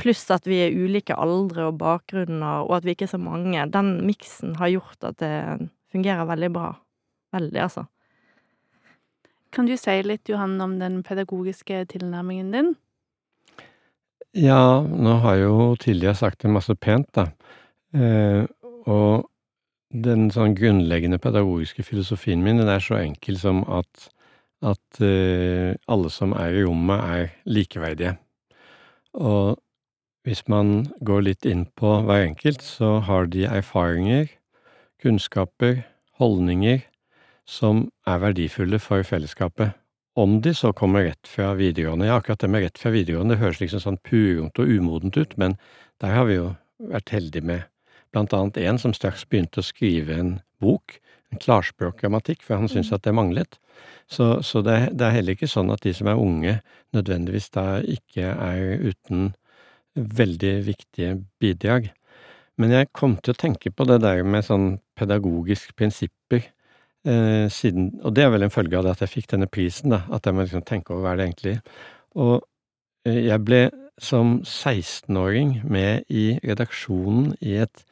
Pluss 0.00 0.24
at 0.34 0.48
vi 0.50 0.58
er 0.64 0.74
ulike 0.74 1.14
aldre 1.14 1.68
og 1.68 1.78
bakgrunner, 1.78 2.64
og 2.66 2.80
at 2.80 2.88
vi 2.88 2.96
ikke 2.96 3.06
er 3.06 3.14
så 3.14 3.22
mange. 3.22 3.68
Den 3.70 4.00
miksen 4.02 4.56
har 4.58 4.72
gjort 4.72 5.06
at 5.06 5.20
det 5.22 5.70
fungerer 5.92 6.26
veldig 6.26 6.50
bra. 6.56 6.72
Veldig, 7.38 7.62
altså. 7.62 7.86
Kan 9.54 9.70
du 9.70 9.76
si 9.78 9.94
litt, 10.02 10.26
Johan, 10.26 10.58
om 10.62 10.78
den 10.82 11.04
pedagogiske 11.06 11.84
tilnærmingen 11.94 12.50
din? 12.50 12.74
Ja, 14.34 14.82
nå 14.82 15.20
har 15.22 15.38
jeg 15.38 15.46
jo 15.46 15.74
tidligere 15.78 16.18
sagt 16.18 16.42
det 16.42 16.50
masse 16.50 16.74
pent, 16.74 17.10
da. 17.14 17.30
Eh, 17.94 18.42
og 18.90 19.29
den 19.90 20.30
sånn 20.30 20.54
grunnleggende 20.58 21.18
pedagogiske 21.22 21.84
filosofien 21.86 22.42
min, 22.44 22.60
den 22.62 22.70
er 22.70 22.82
så 22.82 23.00
enkel 23.00 23.38
som 23.40 23.64
at, 23.66 24.06
at 24.62 25.00
uh, 25.02 25.74
alle 25.90 26.12
som 26.14 26.34
er 26.38 26.60
i 26.60 26.64
rommet, 26.66 27.00
er 27.00 27.32
likeverdige. 27.50 28.14
Og 29.18 29.58
hvis 30.28 30.44
man 30.52 30.90
går 31.06 31.24
litt 31.26 31.48
inn 31.48 31.64
på 31.78 31.96
hver 32.06 32.28
enkelt, 32.28 32.62
så 32.62 32.98
har 33.06 33.26
de 33.32 33.46
erfaringer, 33.48 34.28
kunnskaper, 35.02 35.82
holdninger 36.20 36.84
som 37.48 37.88
er 38.06 38.20
verdifulle 38.22 38.78
for 38.82 39.02
fellesskapet. 39.06 39.74
Om 40.20 40.40
de 40.44 40.52
så 40.54 40.74
kommer 40.76 41.06
rett 41.06 41.28
fra 41.30 41.54
videregående. 41.56 42.06
Ja, 42.06 42.18
akkurat 42.20 42.42
det 42.42 42.50
med 42.52 42.66
rett 42.66 42.78
fra 42.78 42.92
videregående, 42.92 43.34
det 43.34 43.42
høres 43.42 43.62
liksom 43.62 43.82
sånn 43.82 44.00
purungt 44.04 44.60
og 44.60 44.70
umodent 44.70 45.16
ut, 45.16 45.36
men 45.40 45.56
der 46.02 46.14
har 46.14 46.28
vi 46.28 46.36
jo 46.36 46.50
vært 46.92 47.14
heldige 47.14 47.46
med 47.46 47.66
blant 48.14 48.34
annet 48.36 48.58
en 48.64 48.78
som 48.80 48.94
straks 48.96 49.26
begynte 49.28 49.62
å 49.62 49.66
skrive 49.66 50.16
en 50.18 50.32
bok, 50.62 50.98
en 51.30 51.40
klarspråkgrammatikk, 51.42 52.42
for 52.42 52.58
han 52.58 52.70
syntes 52.70 52.92
at 52.94 53.06
det 53.06 53.14
manglet. 53.14 53.58
Så, 54.10 54.40
så 54.42 54.62
det, 54.66 54.76
det, 54.98 55.06
er 55.06 55.16
heller 55.20 55.36
ikke 55.36 55.50
sånn 55.50 55.70
at 55.70 55.84
de 55.86 55.92
som 55.94 56.10
er 56.10 56.20
unge, 56.20 56.56
nødvendigvis 56.96 57.50
da 57.54 57.66
ikke 57.86 58.34
er 58.34 58.82
uten 58.82 59.30
veldig 59.94 60.54
viktige 60.66 61.16
bidrag. 61.42 61.90
Men 62.60 62.74
jeg 62.74 62.90
kom 62.96 63.16
til 63.22 63.34
å 63.34 63.40
tenke 63.40 63.72
på 63.72 63.86
det 63.88 64.00
der 64.02 64.22
med 64.26 64.44
sånn 64.44 64.72
pedagogiske 64.98 65.72
prinsipper 65.78 66.42
eh, 67.08 67.46
siden 67.48 67.94
Og 68.04 68.12
det 68.16 68.26
er 68.26 68.34
vel 68.34 68.44
en 68.44 68.52
følge 68.52 68.76
av 68.76 68.84
det 68.84 68.96
at 68.96 69.04
jeg 69.06 69.14
fikk 69.14 69.30
denne 69.32 69.48
prisen, 69.48 69.94
da, 69.94 70.02
at 70.12 70.26
jeg 70.26 70.36
må 70.36 70.44
liksom 70.44 70.66
tenke 70.68 70.92
over 70.92 71.06
hva 71.06 71.14
er 71.14 71.20
det 71.20 71.28
egentlig 71.30 71.54
Og 72.20 72.34
eh, 73.08 73.22
jeg 73.30 73.44
ble 73.46 73.62
som 74.00 74.40
16-åring 74.44 75.60
med 75.68 76.08
i 76.08 76.34
redaksjonen 76.44 77.34
i 77.40 77.56
et 77.64 77.84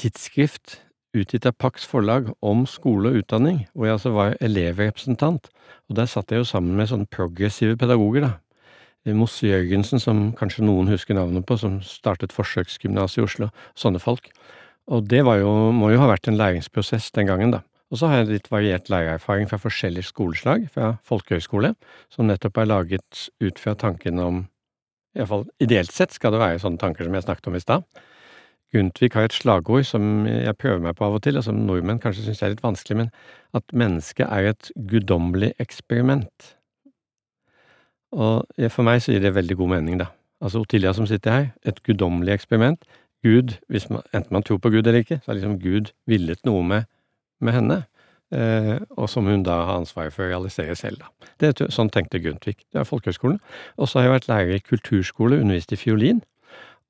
tidsskrift 0.00 0.80
utgitt 1.16 1.46
av 1.48 1.56
Pax 1.58 1.84
forlag 1.88 2.30
om 2.46 2.62
skole 2.70 3.10
og 3.10 3.22
utdanning, 3.22 3.64
hvor 3.74 3.88
jeg 3.88 3.96
altså 3.96 4.12
var 4.14 4.36
elevrepresentant. 4.40 5.50
Og 5.90 5.98
der 5.98 6.08
satt 6.10 6.30
jeg 6.30 6.42
jo 6.42 6.48
sammen 6.48 6.78
med 6.78 6.90
sånne 6.90 7.10
progressive 7.10 7.76
pedagoger, 7.80 8.28
da. 8.28 8.36
Mosse 9.16 9.48
Jørgensen, 9.48 10.00
som 10.02 10.26
kanskje 10.36 10.66
noen 10.66 10.90
husker 10.92 11.16
navnet 11.16 11.46
på, 11.48 11.56
som 11.58 11.78
startet 11.84 12.34
forsøksgymnaset 12.36 13.22
i 13.22 13.24
Oslo. 13.24 13.48
Sånne 13.78 14.02
folk. 14.02 14.28
Og 14.92 15.08
det 15.08 15.22
jo, 15.24 15.54
må 15.72 15.90
jo 15.90 16.02
ha 16.02 16.10
vært 16.10 16.28
en 16.28 16.38
læringsprosess 16.38 17.10
den 17.16 17.30
gangen, 17.30 17.56
da. 17.56 17.62
Og 17.90 17.98
så 17.98 18.06
har 18.06 18.20
jeg 18.20 18.30
litt 18.36 18.50
variert 18.52 18.90
lærererfaring 18.92 19.48
fra 19.50 19.58
forskjellige 19.58 20.12
skoleslag, 20.12 20.68
fra 20.70 20.92
folkehøyskole, 21.08 21.72
som 22.12 22.28
nettopp 22.28 22.60
er 22.60 22.70
laget 22.70 23.24
ut 23.42 23.58
fra 23.58 23.74
tanken 23.74 24.22
om 24.22 24.44
Iallfall 25.18 25.48
ideelt 25.58 25.90
sett 25.90 26.12
skal 26.14 26.30
det 26.30 26.38
være 26.38 26.60
sånne 26.62 26.78
tanker 26.78 27.02
som 27.02 27.16
jeg 27.16 27.24
snakket 27.24 27.48
om 27.50 27.56
i 27.58 27.62
stad. 27.64 28.02
Grundtvig 28.70 29.10
har 29.16 29.26
et 29.26 29.34
slagord 29.34 29.84
som 29.88 30.26
jeg 30.30 30.54
prøver 30.60 30.78
meg 30.84 30.94
på 30.98 31.06
av 31.08 31.16
og 31.18 31.24
til, 31.24 31.38
og 31.40 31.42
som 31.46 31.58
nordmenn 31.66 31.98
kanskje 32.02 32.28
syns 32.28 32.42
er 32.42 32.52
litt 32.52 32.62
vanskelig, 32.62 32.96
men 33.00 33.10
at 33.58 33.74
mennesket 33.74 34.28
er 34.30 34.52
et 34.52 34.70
guddommelig 34.90 35.50
eksperiment. 35.62 36.54
Og 38.14 38.46
for 38.70 38.86
meg 38.86 39.02
så 39.02 39.14
gir 39.14 39.24
det 39.24 39.34
veldig 39.34 39.58
god 39.58 39.72
mening, 39.74 40.00
da. 40.02 40.10
Altså 40.40 40.62
Otilia 40.62 40.92
som 40.96 41.06
sitter 41.06 41.34
her, 41.34 41.46
et 41.66 41.82
guddommelig 41.86 42.38
eksperiment. 42.38 42.86
Gud, 43.26 43.58
man, 43.90 44.02
enten 44.14 44.32
man 44.32 44.46
tror 44.46 44.58
på 44.62 44.70
Gud 44.72 44.86
eller 44.86 45.02
ikke, 45.02 45.20
så 45.20 45.32
har 45.32 45.40
liksom 45.40 45.58
Gud 45.60 45.92
villet 46.08 46.40
noe 46.48 46.62
med, 46.64 46.88
med 47.40 47.58
henne. 47.58 47.82
Eh, 48.30 48.76
og 48.94 49.10
som 49.10 49.26
hun 49.26 49.42
da 49.42 49.58
har 49.66 49.80
ansvaret 49.82 50.14
for 50.14 50.24
å 50.24 50.30
realisere 50.30 50.76
selv, 50.78 51.02
da. 51.02 51.30
Det, 51.42 51.66
sånn 51.74 51.90
tenkte 51.90 52.22
Grundtvig. 52.22 52.60
Det 52.70 52.80
er 52.80 52.88
folkehøgskolen. 52.88 53.40
Og 53.76 53.90
så 53.90 53.98
har 53.98 54.06
jeg 54.06 54.14
vært 54.14 54.30
lærer 54.30 54.56
i 54.56 54.64
kulturskole, 54.64 55.40
undervist 55.42 55.74
i 55.74 55.80
fiolin. 55.80 56.22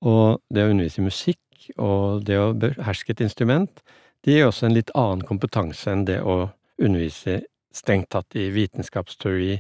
Og 0.05 0.41
det 0.53 0.65
å 0.65 0.73
undervise 0.73 1.01
i 1.01 1.09
musikk 1.09 1.41
og 1.77 2.25
det 2.27 2.39
å 2.41 2.53
beherske 2.57 3.15
et 3.15 3.25
instrument, 3.25 3.83
det 4.25 4.37
gir 4.37 4.49
også 4.49 4.69
en 4.69 4.77
litt 4.77 4.93
annen 4.99 5.25
kompetanse 5.27 5.93
enn 5.93 6.07
det 6.09 6.21
å 6.21 6.51
undervise 6.81 7.41
strengt 7.73 8.11
tatt 8.13 8.37
i 8.37 8.49
vitenskapsteori, 8.53 9.53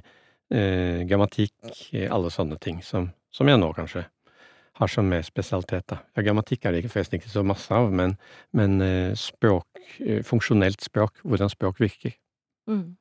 eh, 0.50 1.02
grammatikk, 1.09 1.54
alle 2.11 2.33
sånne 2.33 2.59
ting 2.61 2.83
som, 2.85 3.11
som, 3.33 3.49
jeg 3.49 3.61
nå 3.61 3.71
kanskje 3.76 4.04
har 4.80 4.88
som 4.88 5.09
mer 5.09 5.23
spesialitet, 5.26 5.87
da. 5.92 6.00
Ja, 6.16 6.25
grammatikk 6.25 6.64
er 6.64 6.73
det 6.73 6.83
ikke 6.83 6.95
forresten 6.95 7.21
ikke 7.21 7.33
så 7.33 7.45
masse 7.47 7.75
av, 7.75 7.90
men, 7.92 8.16
men 8.57 8.80
eh, 8.85 9.12
språk, 9.19 9.69
eh, 10.00 10.25
funksjonelt 10.26 10.80
språk, 10.85 11.21
hvordan 11.25 11.52
språk 11.52 11.80
virker. 11.83 12.16
Mm. 12.71 12.97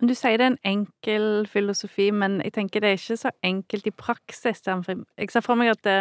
Du 0.00 0.14
sier 0.16 0.38
det 0.40 0.46
er 0.46 0.52
en 0.54 0.62
enkel 0.64 1.26
filosofi, 1.48 2.08
men 2.12 2.38
jeg 2.40 2.54
tenker 2.56 2.80
det 2.80 2.90
er 2.92 3.00
ikke 3.00 3.18
så 3.20 3.32
enkelt 3.44 3.88
i 3.88 3.92
praksis. 3.92 4.62
Jeg 4.64 5.32
ser 5.32 5.44
for 5.44 5.60
meg 5.60 5.74
at 5.74 5.82
det, 5.84 5.98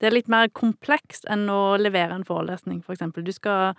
det 0.00 0.08
er 0.08 0.16
litt 0.16 0.28
mer 0.32 0.50
komplekst 0.52 1.24
enn 1.32 1.46
å 1.52 1.76
levere 1.80 2.16
en 2.16 2.26
forelesning, 2.26 2.82
for 2.84 2.96
eksempel. 2.96 3.24
Du 3.24 3.32
skal 3.32 3.76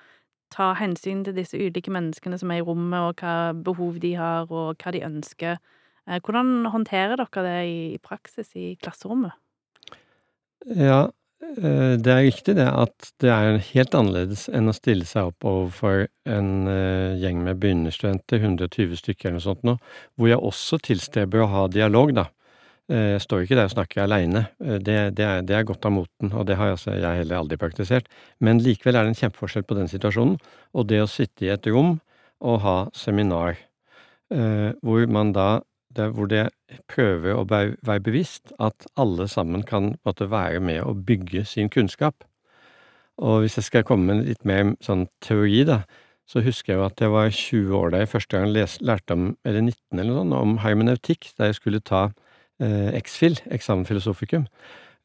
ta 0.53 0.71
hensyn 0.79 1.25
til 1.27 1.35
disse 1.35 1.59
ulike 1.59 1.91
menneskene 1.91 2.39
som 2.39 2.51
er 2.53 2.61
i 2.61 2.65
rommet, 2.65 2.97
og 2.97 3.21
hva 3.21 3.53
behov 3.53 3.99
de 4.03 4.13
har, 4.17 4.47
og 4.47 4.79
hva 4.79 4.93
de 4.95 5.03
ønsker. 5.05 5.59
Hvordan 6.07 6.69
håndterer 6.71 7.19
dere 7.19 7.43
det 7.43 7.59
i 7.67 7.97
praksis 7.99 8.53
i 8.55 8.77
klasserommet? 8.79 9.35
Ja, 10.71 11.09
det 11.37 12.09
er 12.09 12.23
riktig 12.25 12.55
det 12.57 12.65
at 12.65 13.11
det 13.21 13.29
er 13.29 13.59
helt 13.61 13.93
annerledes 13.93 14.47
enn 14.49 14.71
å 14.71 14.75
stille 14.75 15.05
seg 15.05 15.29
opp 15.29 15.45
overfor 15.45 16.07
en 16.25 16.65
gjeng 17.19 17.43
med 17.45 17.59
begynnerstudenter, 17.61 18.39
120 18.41 18.97
stykker 19.03 19.29
eller 19.29 19.37
noe 19.37 19.45
sånt 19.45 19.67
nå, 19.67 19.75
hvor 20.15 20.31
jeg 20.31 20.41
også 20.41 20.79
tilstreber 20.87 21.43
å 21.43 21.51
ha 21.51 21.67
dialog, 21.69 22.15
da. 22.17 22.25
Eh, 22.89 23.11
Jeg 23.17 23.21
står 23.21 23.41
ikke 23.43 23.55
der 23.59 23.67
og 23.67 23.73
snakker 23.75 24.03
aleine. 24.03 24.45
Det, 24.59 25.15
det, 25.17 25.25
er- 25.25 25.41
det 25.43 25.55
er 25.55 25.63
godt 25.67 25.85
av 25.85 25.91
moten, 25.91 26.31
og 26.33 26.45
det 26.47 26.55
har 26.57 26.71
altså 26.71 26.93
jeg 26.95 27.17
heller 27.21 27.37
aldri 27.41 27.57
praktisert. 27.59 28.07
Men 28.39 28.59
likevel 28.63 28.95
er 28.95 29.03
det 29.07 29.15
en 29.15 29.21
kjempeforskjell 29.21 29.65
på 29.67 29.75
den 29.75 29.87
situasjonen 29.91 30.37
og 30.73 30.87
det 30.87 31.01
å 31.03 31.09
sitte 31.11 31.45
i 31.45 31.51
et 31.51 31.67
rom 31.67 31.97
og 32.39 32.59
ha 32.63 32.77
seminar, 32.95 33.57
eh, 34.31 34.71
hvor 34.83 35.07
man 35.07 35.33
da 35.33 35.61
det, 35.97 36.11
Hvor 36.13 36.27
det 36.29 36.51
prøver 36.87 37.33
å 37.33 37.47
være, 37.49 37.99
bevisst 38.03 38.51
at 38.59 38.85
alle 38.95 39.25
sammen 39.27 39.63
kan 39.63 39.95
måtte 40.05 40.27
være 40.29 40.59
med 40.59 40.83
å 40.83 40.93
bygge 40.93 41.43
sin 41.45 41.69
kunnskap. 41.69 42.23
Og 43.17 43.41
hvis 43.41 43.55
jeg 43.57 43.63
skal 43.65 43.83
komme 43.83 44.05
med 44.13 44.27
litt 44.27 44.45
mer 44.45 44.75
sånn 44.83 45.07
teori, 45.25 45.63
da, 45.65 45.79
så 46.29 46.43
husker 46.45 46.73
jeg 46.73 46.77
jo 46.79 46.85
at 46.85 47.01
jeg 47.01 47.09
var 47.09 47.29
20 47.33 47.73
år 47.79 47.89
da 47.95 47.97
jeg 48.03 48.11
første 48.11 48.37
gang 48.37 48.51
les, 48.53 48.77
lærte 48.81 49.15
om, 49.15 49.35
eller 49.43 49.61
19 49.65 49.99
eller 49.99 50.11
noe 50.13 50.21
sånt, 50.21 50.37
om 50.37 50.57
hermeneutikk, 50.61 51.31
da 51.39 51.49
jeg 51.49 51.55
skulle 51.57 51.81
ta 51.81 52.11
eh, 52.63 52.93
X-FIL, 52.99 53.39
eksamen 53.53 53.85
filosofikum. 53.87 54.47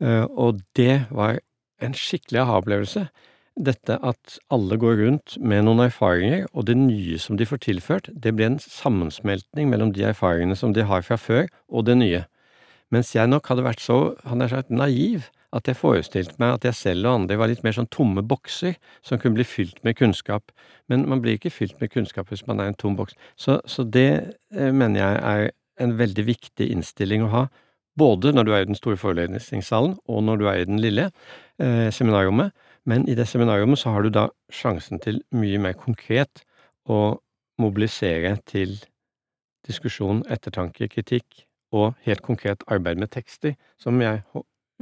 Eh, 0.02 0.24
og 0.30 0.62
det 0.76 1.06
var 1.10 1.40
en 1.82 1.94
skikkelig 1.94 2.42
aha-opplevelse. 2.44 3.06
Dette 3.52 3.98
at 4.00 4.38
alle 4.54 4.78
går 4.80 4.96
rundt 5.02 5.36
med 5.40 5.66
noen 5.66 5.84
erfaringer, 5.84 6.46
og 6.52 6.66
det 6.70 6.76
nye 6.78 7.18
som 7.20 7.36
de 7.36 7.46
får 7.46 7.64
tilført, 7.66 8.08
det 8.12 8.32
ble 8.36 8.48
en 8.48 8.60
sammensmeltning 8.62 9.68
mellom 9.68 9.92
de 9.92 10.06
erfaringene 10.08 10.56
som 10.56 10.72
de 10.72 10.86
har 10.88 11.04
fra 11.04 11.20
før, 11.20 11.50
og 11.68 11.86
det 11.86 11.98
nye. 12.00 12.24
Mens 12.92 13.12
jeg 13.14 13.28
nok 13.28 13.48
hadde 13.48 13.64
vært 13.64 13.84
så, 13.84 14.14
han 14.28 14.44
er 14.44 14.52
sagt, 14.52 14.72
naiv 14.72 15.28
at 15.52 15.68
jeg 15.68 15.76
forestilte 15.76 16.38
meg 16.40 16.56
at 16.56 16.64
jeg 16.64 16.76
selv 16.78 17.08
og 17.08 17.22
andre 17.22 17.36
var 17.40 17.50
litt 17.50 17.62
mer 17.64 17.74
sånn 17.76 17.90
tomme 17.92 18.24
bokser 18.24 18.78
som 19.04 19.20
kunne 19.20 19.36
bli 19.36 19.44
fylt 19.44 19.82
med 19.84 19.98
kunnskap. 19.98 20.52
Men 20.88 21.04
man 21.08 21.20
blir 21.24 21.36
ikke 21.36 21.52
fylt 21.52 21.76
med 21.80 21.92
kunnskap 21.92 22.32
hvis 22.32 22.46
man 22.48 22.60
er 22.60 22.70
en 22.70 22.78
tom 22.80 22.96
boks. 22.96 23.16
Så, 23.36 23.58
så 23.68 23.84
det 23.84 24.08
eh, 24.56 24.72
mener 24.72 25.02
jeg 25.02 25.20
er 25.20 25.52
en 25.80 25.96
veldig 25.98 26.24
viktig 26.26 26.68
innstilling 26.72 27.24
å 27.26 27.30
ha, 27.32 27.42
både 27.98 28.32
når 28.32 28.44
du 28.44 28.52
er 28.52 28.64
i 28.64 28.68
den 28.70 28.78
store 28.78 28.96
forelesningssalen, 29.00 29.98
og 30.08 30.22
når 30.24 30.40
du 30.40 30.46
er 30.48 30.60
i 30.62 30.68
den 30.68 30.80
lille 30.80 31.10
eh, 31.60 31.88
seminarrommet. 31.92 32.52
Men 32.88 33.04
i 33.08 33.14
det 33.14 33.28
seminarrommet 33.28 33.78
så 33.78 33.92
har 33.94 34.02
du 34.02 34.10
da 34.10 34.28
sjansen 34.52 35.00
til 35.02 35.20
mye 35.36 35.60
mer 35.62 35.76
konkret 35.78 36.44
å 36.88 37.18
mobilisere 37.60 38.38
til 38.48 38.78
diskusjon, 39.68 40.24
ettertanke, 40.32 40.88
kritikk 40.90 41.44
og 41.72 41.92
helt 42.06 42.24
konkret 42.26 42.64
arbeid 42.72 42.98
med 42.98 43.12
tekster, 43.14 43.54
som, 43.80 44.00
jeg, 44.02 44.24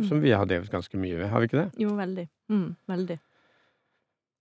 Mm. 0.01 0.09
som 0.09 0.21
vi 0.23 0.31
har 0.33 0.47
drevet 0.47 0.71
ganske 0.73 0.97
mye 0.97 1.19
ved, 1.19 1.29
har 1.29 1.43
vi 1.43 1.49
ikke 1.51 1.59
det? 1.59 1.83
Jo, 1.83 1.91
veldig. 1.99 2.29
Mm, 2.49 2.77
veldig. 2.89 3.19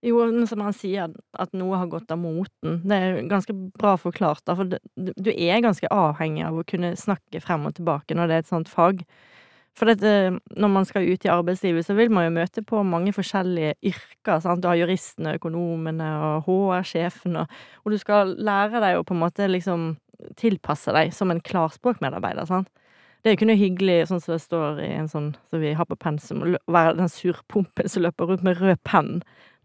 Jo, 0.06 0.22
som 0.48 0.62
han 0.64 0.76
sier, 0.76 1.12
at 1.36 1.56
noe 1.58 1.80
har 1.82 1.90
gått 1.92 2.12
av 2.14 2.22
moten. 2.22 2.78
Det 2.88 2.96
er 2.96 3.18
ganske 3.28 3.52
bra 3.76 3.98
forklart, 4.00 4.46
da, 4.48 4.56
for 4.56 4.78
du 4.96 5.32
er 5.34 5.66
ganske 5.66 5.90
avhengig 5.92 6.46
av 6.48 6.62
å 6.62 6.64
kunne 6.68 6.94
snakke 7.00 7.42
frem 7.44 7.68
og 7.68 7.76
tilbake 7.76 8.16
når 8.16 8.30
det 8.30 8.38
er 8.38 8.46
et 8.46 8.52
sånt 8.52 8.72
fag. 8.72 9.04
For 9.78 9.88
dette, 9.88 10.40
når 10.60 10.72
man 10.72 10.88
skal 10.88 11.08
ut 11.08 11.24
i 11.24 11.32
arbeidslivet, 11.32 11.86
så 11.88 11.96
vil 11.96 12.12
man 12.12 12.26
jo 12.26 12.36
møte 12.36 12.64
på 12.68 12.82
mange 12.84 13.14
forskjellige 13.16 13.76
yrker. 13.92 14.42
Sant? 14.44 14.64
Du 14.64 14.68
har 14.72 14.80
juristene, 14.80 15.38
økonomene 15.40 16.10
og 16.24 16.50
HR-sjefen, 16.50 17.38
og, 17.44 17.60
og 17.84 17.94
du 17.94 18.00
skal 18.02 18.34
lære 18.40 18.82
deg 18.84 19.00
å 19.00 19.06
på 19.08 19.16
en 19.16 19.24
måte 19.24 19.48
liksom 19.52 19.94
tilpasse 20.40 20.92
deg 20.96 21.14
som 21.16 21.32
en 21.32 21.44
klarspråkmedarbeider. 21.44 22.48
Sant? 22.50 22.72
Det 23.20 23.28
er 23.28 23.34
jo 23.34 23.38
ikke 23.40 23.50
noe 23.50 23.60
hyggelig, 23.60 23.98
sånn 24.08 24.22
som 24.24 24.36
det 24.36 24.44
står 24.46 24.82
i 24.84 24.92
en 24.96 25.10
sånn 25.12 25.32
som 25.52 25.60
vi 25.64 25.74
har 25.76 25.88
på 25.88 25.98
pensum, 26.00 26.44
å 26.44 26.72
være 26.72 26.96
den 27.02 27.12
surpompen 27.12 27.92
som 27.92 28.06
løper 28.06 28.32
rundt 28.32 28.46
med 28.48 28.60
rød 28.60 28.80
penn. 28.88 29.18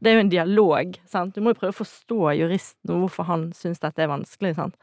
Det 0.04 0.10
er 0.10 0.18
jo 0.18 0.24
en 0.24 0.32
dialog, 0.32 0.96
sant. 1.08 1.34
Du 1.34 1.40
må 1.40 1.54
jo 1.54 1.60
prøve 1.62 1.72
å 1.72 1.78
forstå 1.80 2.34
juristen 2.38 2.92
og 2.92 3.06
hvorfor 3.06 3.28
han 3.30 3.46
syns 3.56 3.80
dette 3.80 4.04
er 4.04 4.10
vanskelig, 4.10 4.54
sant. 4.58 4.76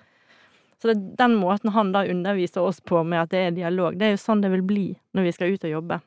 Så 0.81 0.89
det 0.89 0.95
er 0.95 1.01
den 1.19 1.37
måten 1.37 1.73
han 1.75 1.91
da 1.93 2.01
underviser 2.09 2.65
oss 2.65 2.81
på 2.81 3.03
med 3.05 3.21
at 3.21 3.33
det 3.33 3.41
er 3.45 3.57
dialog, 3.59 3.99
det 3.99 4.07
er 4.07 4.15
jo 4.15 4.21
sånn 4.23 4.41
det 4.41 4.49
vil 4.55 4.63
bli 4.65 4.87
når 5.13 5.27
vi 5.27 5.33
skal 5.35 5.53
ut 5.53 5.67
og 5.67 5.75
jobbe. 5.75 5.99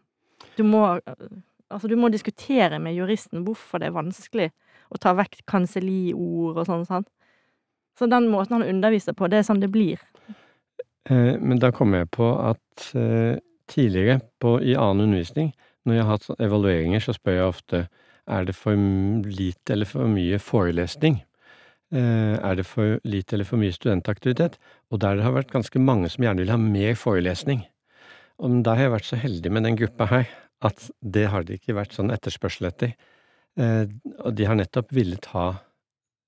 Du 0.58 0.64
må, 0.66 0.82
altså 1.70 1.90
du 1.90 1.94
må 1.98 2.10
diskutere 2.10 2.80
med 2.82 2.96
juristen 2.96 3.44
hvorfor 3.46 3.78
det 3.78 3.92
er 3.92 3.94
vanskelig 3.94 4.48
å 4.90 4.98
ta 4.98 5.14
vekk 5.14 5.44
kanselliord 5.50 6.58
og 6.58 6.66
sånn. 6.66 7.06
Så 7.94 8.10
den 8.10 8.26
måten 8.32 8.58
han 8.58 8.66
underviser 8.66 9.14
på, 9.14 9.30
det 9.30 9.40
er 9.40 9.46
sånn 9.46 9.62
det 9.62 9.70
blir. 9.70 10.02
Eh, 11.06 11.38
Men 11.38 11.60
da 11.62 11.70
kommer 11.70 12.02
jeg 12.02 12.10
på 12.16 12.32
at 12.42 12.88
eh, 12.98 13.38
tidligere 13.70 14.20
på, 14.42 14.58
i 14.58 14.74
annen 14.74 15.06
undervisning, 15.06 15.52
når 15.84 15.94
jeg 15.94 16.04
har 16.04 16.16
hatt 16.16 16.42
evalueringer, 16.42 17.02
så 17.04 17.14
spør 17.14 17.38
jeg 17.38 17.52
ofte 17.52 17.84
er 18.28 18.44
det 18.44 18.54
for 18.56 18.74
lite 19.24 19.72
eller 19.74 19.86
for 19.86 20.06
mye 20.08 20.38
forelesning. 20.38 21.22
Eh, 21.92 22.34
Er 22.42 22.54
det 22.56 22.66
for 22.66 22.98
lite 23.04 23.34
eller 23.36 23.44
for 23.44 23.56
mye 23.60 23.72
studentaktivitet? 23.72 24.58
Og 24.90 25.00
der 25.00 25.16
det 25.16 25.24
har 25.24 25.32
vært 25.32 25.52
ganske 25.52 25.78
mange 25.78 26.08
som 26.10 26.24
gjerne 26.24 26.40
vil 26.40 26.50
ha 26.50 26.56
mer 26.56 26.94
forelesning. 26.94 27.66
Og 28.38 28.62
da 28.64 28.74
har 28.74 28.82
jeg 28.88 28.92
vært 28.92 29.04
så 29.10 29.16
heldig 29.20 29.52
med 29.52 29.62
den 29.64 29.76
gruppa 29.76 30.06
her 30.06 30.26
at 30.62 30.90
det 31.02 31.28
har 31.30 31.44
det 31.44 31.60
ikke 31.60 31.74
vært 31.76 31.92
sånn 31.94 32.10
etterspørsel 32.10 32.66
etter. 32.66 32.94
Eh, 33.56 33.86
Og 34.24 34.34
de 34.34 34.44
har 34.44 34.54
nettopp 34.56 34.90
villet 34.90 35.24
ha 35.26 35.60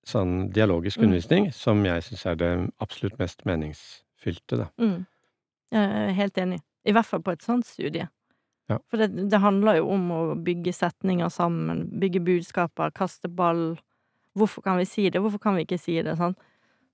sånn 0.06 0.52
dialogisk 0.52 0.98
Mm. 0.98 1.04
undervisning, 1.04 1.52
som 1.52 1.82
jeg 1.84 2.02
syns 2.02 2.26
er 2.26 2.34
det 2.36 2.70
absolutt 2.80 3.18
mest 3.18 3.44
meningsfylte, 3.44 4.56
da. 4.58 4.68
Mm. 4.78 5.06
Jeg 5.72 5.90
er 5.90 6.12
helt 6.12 6.34
enig. 6.38 6.60
I 6.84 6.92
hvert 6.92 7.06
fall 7.06 7.20
på 7.22 7.32
et 7.32 7.42
sånt 7.42 7.66
studie. 7.66 8.06
Ja. 8.68 8.78
For 8.90 8.98
det, 8.98 9.30
det 9.30 9.40
handler 9.40 9.78
jo 9.78 9.90
om 9.94 10.08
å 10.10 10.20
bygge 10.42 10.72
setninger 10.74 11.30
sammen, 11.30 11.84
bygge 12.02 12.22
budskaper, 12.26 12.90
kaste 12.96 13.30
ball. 13.30 13.76
Hvorfor 14.36 14.64
kan 14.66 14.80
vi 14.80 14.86
si 14.88 15.08
det, 15.08 15.22
hvorfor 15.22 15.40
kan 15.42 15.56
vi 15.56 15.64
ikke 15.64 15.78
si 15.80 16.00
det? 16.02 16.16
Sant? 16.18 16.38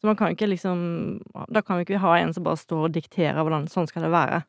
Så 0.02 0.08
man 0.10 0.16
kan 0.18 0.34
ikke 0.34 0.48
liksom 0.50 1.20
Da 1.54 1.62
kan 1.62 1.78
vi 1.78 1.84
ikke 1.86 2.02
ha 2.02 2.16
en 2.18 2.32
som 2.34 2.42
bare 2.42 2.58
står 2.58 2.88
og 2.88 2.94
dikterer 2.96 3.38
hvordan 3.38 3.68
sånn 3.70 3.86
skal 3.88 4.02
det 4.02 4.10
være. 4.10 4.42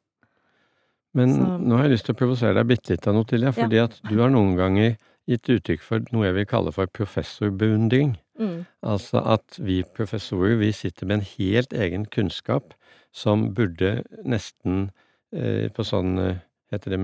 Men 1.14 1.30
Så- 1.30 1.60
nå 1.62 1.78
har 1.78 1.84
jeg 1.84 1.92
lyst 1.92 2.06
til 2.06 2.16
å 2.16 2.18
provosere 2.18 2.56
deg 2.56 2.68
bitte 2.68 2.90
litt, 2.90 3.08
av 3.08 3.14
noe 3.14 3.24
til, 3.24 3.46
Otilia, 3.46 3.52
fordi 3.54 3.84
at 3.84 4.02
du 4.10 4.20
har 4.20 4.30
noen 4.30 4.56
ganger 4.58 4.98
gitt 5.28 5.44
uttrykk 5.44 5.82
for 5.82 6.00
noe 6.12 6.26
jeg 6.26 6.34
vil 6.34 6.46
kalle 6.46 6.72
for 6.74 6.88
professorbeundring. 6.88 8.18
Mm. 8.40 8.66
Altså 8.84 9.22
at 9.26 9.60
vi 9.60 9.84
professorer, 9.84 10.58
vi 10.58 10.72
sitter 10.72 11.06
med 11.06 11.20
en 11.20 11.28
helt 11.38 11.70
egen 11.70 12.06
kunnskap 12.06 12.74
som 13.12 13.54
burde 13.54 14.04
nesten 14.26 14.90
eh, 15.32 15.70
på 15.70 15.86
sånn 15.86 16.18
eh, 16.20 16.36
Heter 16.74 16.96
det 16.96 17.00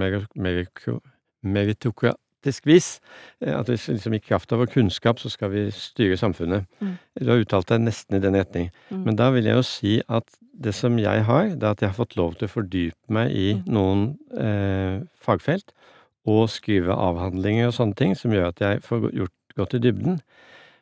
meritokratisk 1.44 2.66
vis? 2.68 2.88
Eh, 3.42 3.54
at 3.56 3.70
vi 3.70 3.78
liksom 3.78 4.16
i 4.18 4.22
kraft 4.24 4.52
av 4.52 4.60
vår 4.64 4.72
kunnskap 4.74 5.20
så 5.22 5.30
skal 5.32 5.52
vi 5.54 5.66
styre 5.76 6.18
samfunnet. 6.20 6.66
Mm. 6.82 6.96
Du 7.20 7.32
har 7.32 7.44
uttalt 7.44 7.70
deg 7.72 7.84
nesten 7.86 8.18
i 8.18 8.24
den 8.24 8.38
retning. 8.40 8.70
Mm. 8.90 9.04
Men 9.06 9.20
da 9.20 9.30
vil 9.36 9.46
jeg 9.50 9.60
jo 9.60 9.66
si 9.68 9.96
at 10.08 10.28
det 10.60 10.74
som 10.76 10.98
jeg 11.00 11.24
har, 11.28 11.54
det 11.56 11.64
er 11.64 11.72
at 11.76 11.82
jeg 11.84 11.92
har 11.94 12.00
fått 12.00 12.18
lov 12.20 12.36
til 12.40 12.50
å 12.50 12.54
fordype 12.58 13.14
meg 13.16 13.32
i 13.32 13.54
Mm. 13.56 13.64
noen 13.74 14.18
eh, 14.36 15.02
fagfelt, 15.22 15.72
og 16.28 16.50
skrive 16.52 16.94
avhandlinger 16.94 17.68
og 17.70 17.74
sånne 17.74 17.96
ting, 17.96 18.16
som 18.16 18.32
gjør 18.32 18.50
at 18.52 18.60
jeg 18.60 18.82
får 18.84 19.12
gjort, 19.16 19.36
gått 19.56 19.74
i 19.74 19.80
dybden. 19.80 20.20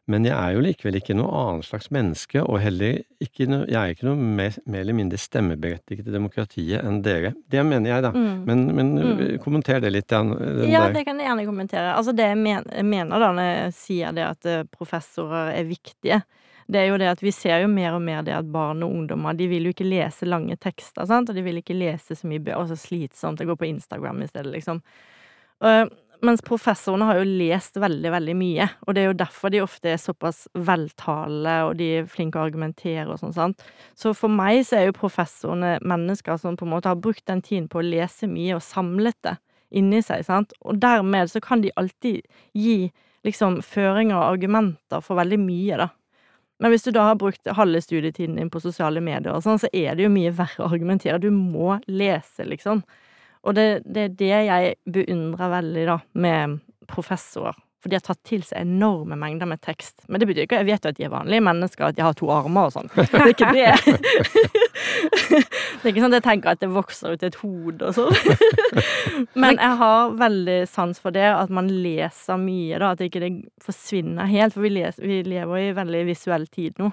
Men 0.08 0.24
jeg 0.24 0.32
er 0.40 0.54
jo 0.56 0.62
likevel 0.64 0.96
ikke 1.02 1.16
noe 1.20 1.28
annet 1.36 1.66
slags 1.68 1.90
menneske, 1.92 2.40
og 2.40 2.62
heller 2.64 3.02
ikke 3.20 3.48
noe, 3.52 3.66
jeg 3.68 3.76
er 3.76 3.92
ikke 3.92 4.08
noe 4.08 4.16
mer, 4.40 4.56
mer 4.66 4.86
eller 4.86 4.96
mindre 4.96 5.20
stemmeberettiget 5.20 6.08
i 6.08 6.14
demokratiet 6.16 6.80
enn 6.88 7.02
dere. 7.04 7.34
Det 7.52 7.66
mener 7.68 7.92
jeg, 7.92 8.06
da. 8.06 8.12
Mm. 8.16 8.46
Men, 8.48 8.66
men 8.78 8.94
Mm. 8.98 9.22
kommenter 9.44 9.82
det 9.84 9.92
litt, 9.92 10.08
Den, 10.08 10.32
den 10.38 10.70
Ja, 10.72 10.86
der. 10.88 10.94
det 10.94 11.06
kan 11.06 11.20
jeg 11.20 11.28
gjerne 11.28 11.46
kommentere. 11.46 11.92
Altså 11.94 12.16
det 12.16 12.24
jeg 12.24 12.38
mener 12.88 13.20
da 13.20 13.32
når 13.36 13.50
jeg 13.52 13.74
sier 13.74 14.16
det 14.16 14.24
at 14.30 14.46
eh, 14.46 14.64
professorer 14.72 15.52
er 15.58 15.68
viktige, 15.68 16.22
det 16.68 16.80
er 16.82 16.88
jo 16.90 16.98
det 17.00 17.08
at 17.12 17.22
vi 17.24 17.32
ser 17.32 17.62
jo 17.64 17.68
mer 17.72 17.94
og 17.96 18.02
mer 18.04 18.24
det 18.28 18.34
at 18.36 18.48
barn 18.52 18.82
og 18.84 18.92
ungdommer 18.92 19.36
de 19.38 19.48
vil 19.48 19.64
jo 19.70 19.76
ikke 19.76 19.88
lese 19.88 20.28
lange 20.28 20.56
tekster, 20.60 21.06
sant, 21.08 21.30
og 21.30 21.36
de 21.36 21.44
vil 21.46 21.60
ikke 21.62 21.76
lese 21.78 22.16
så 22.16 22.28
mye 22.28 22.56
og 22.56 22.68
så 22.72 22.76
slitsomt, 22.80 23.40
å 23.40 23.48
går 23.48 23.60
på 23.60 23.70
Instagram 23.70 24.24
i 24.24 24.28
stedet, 24.28 24.52
liksom. 24.56 24.82
Eh, 25.64 25.86
mens 26.26 26.42
professorene 26.46 27.06
har 27.10 27.20
jo 27.20 27.26
lest 27.40 27.78
veldig, 27.80 28.12
veldig 28.14 28.36
mye, 28.38 28.68
og 28.86 28.96
det 28.96 29.02
er 29.02 29.10
jo 29.10 29.18
derfor 29.20 29.54
de 29.54 29.62
ofte 29.64 29.92
er 29.92 30.00
såpass 30.02 30.46
veltalende, 30.54 31.58
og 31.68 31.76
de 31.80 31.90
er 32.00 32.10
flinke 32.10 32.40
å 32.40 32.46
argumentere 32.48 33.06
og 33.12 33.20
sånn, 33.22 33.36
sant. 33.36 33.66
Så 33.98 34.14
for 34.18 34.34
meg 34.34 34.64
så 34.68 34.80
er 34.80 34.88
jo 34.90 34.98
professorene 34.98 35.76
mennesker 35.86 36.40
som 36.42 36.58
på 36.58 36.66
en 36.68 36.74
måte 36.74 36.90
har 36.92 37.02
brukt 37.02 37.26
den 37.30 37.44
tiden 37.46 37.70
på 37.72 37.82
å 37.82 37.86
lese 37.86 38.30
mye 38.32 38.58
og 38.58 38.66
samlet 38.66 39.18
det 39.28 39.38
inni 39.78 40.02
seg, 40.06 40.24
sant, 40.26 40.56
og 40.64 40.80
dermed 40.82 41.30
så 41.32 41.44
kan 41.44 41.62
de 41.62 41.74
alltid 41.80 42.24
gi 42.56 42.80
liksom 43.28 43.62
føringer 43.66 44.16
og 44.18 44.38
argumenter 44.38 45.04
for 45.04 45.20
veldig 45.20 45.40
mye, 45.44 45.82
da. 45.84 45.92
Men 46.58 46.74
hvis 46.74 46.88
du 46.88 46.94
da 46.96 47.12
har 47.12 47.18
brukt 47.22 47.46
halve 47.54 47.82
studietiden 47.84 48.40
din 48.40 48.50
på 48.50 48.62
sosiale 48.64 49.02
medier 49.04 49.36
og 49.36 49.44
sånn, 49.46 49.60
så 49.62 49.70
er 49.76 49.94
det 49.94 50.08
jo 50.08 50.14
mye 50.14 50.32
verre 50.34 50.64
å 50.66 50.72
argumentere. 50.72 51.20
Du 51.22 51.30
må 51.30 51.76
lese, 51.86 52.48
liksom. 52.50 52.82
Og 53.48 53.56
det, 53.56 53.68
det 53.88 54.04
er 54.04 54.18
det 54.20 54.34
jeg 54.34 54.76
beundrer 54.92 55.54
veldig, 55.54 55.86
da, 55.88 55.98
med 56.20 56.60
professorer. 56.92 57.56
For 57.78 57.92
de 57.92 58.00
har 58.00 58.04
tatt 58.04 58.20
til 58.26 58.42
seg 58.42 58.66
enorme 58.66 59.16
mengder 59.20 59.48
med 59.48 59.62
tekst. 59.62 60.02
Men 60.10 60.20
det 60.20 60.26
betyr 60.28 60.48
ikke 60.48 60.58
Jeg 60.64 60.68
vet 60.68 60.86
jo 60.86 60.90
at 60.90 60.98
de 60.98 61.06
er 61.06 61.12
vanlige 61.14 61.44
mennesker, 61.46 61.86
at 61.86 61.98
de 61.98 62.04
har 62.04 62.16
to 62.18 62.30
armer 62.34 62.68
og 62.68 62.74
sånn. 62.74 62.90
Det 62.98 63.22
er 63.22 63.30
ikke 63.32 63.52
det. 63.54 63.70
Det 65.78 65.86
er 65.86 65.92
ikke 65.92 66.02
sånn 66.02 66.16
at 66.16 66.18
jeg 66.18 66.26
tenker 66.26 66.56
at 66.56 66.62
det 66.64 66.68
vokser 66.74 67.14
ut 67.14 67.24
et 67.24 67.36
hode 67.38 67.92
og 67.92 67.94
sånn. 67.96 68.16
Men 69.42 69.60
jeg 69.62 69.78
har 69.80 70.16
veldig 70.18 70.58
sans 70.68 71.00
for 71.00 71.14
det, 71.14 71.28
at 71.30 71.54
man 71.54 71.70
leser 71.70 72.40
mye, 72.42 72.80
da. 72.82 72.90
At 72.96 73.04
ikke 73.06 73.22
det 73.22 73.32
forsvinner 73.64 74.28
helt. 74.32 74.56
For 74.56 74.66
vi, 74.66 74.74
leser, 74.80 75.06
vi 75.06 75.22
lever 75.28 75.62
i 75.62 75.76
veldig 75.78 76.02
visuell 76.10 76.48
tid 76.50 76.82
nå. 76.82 76.90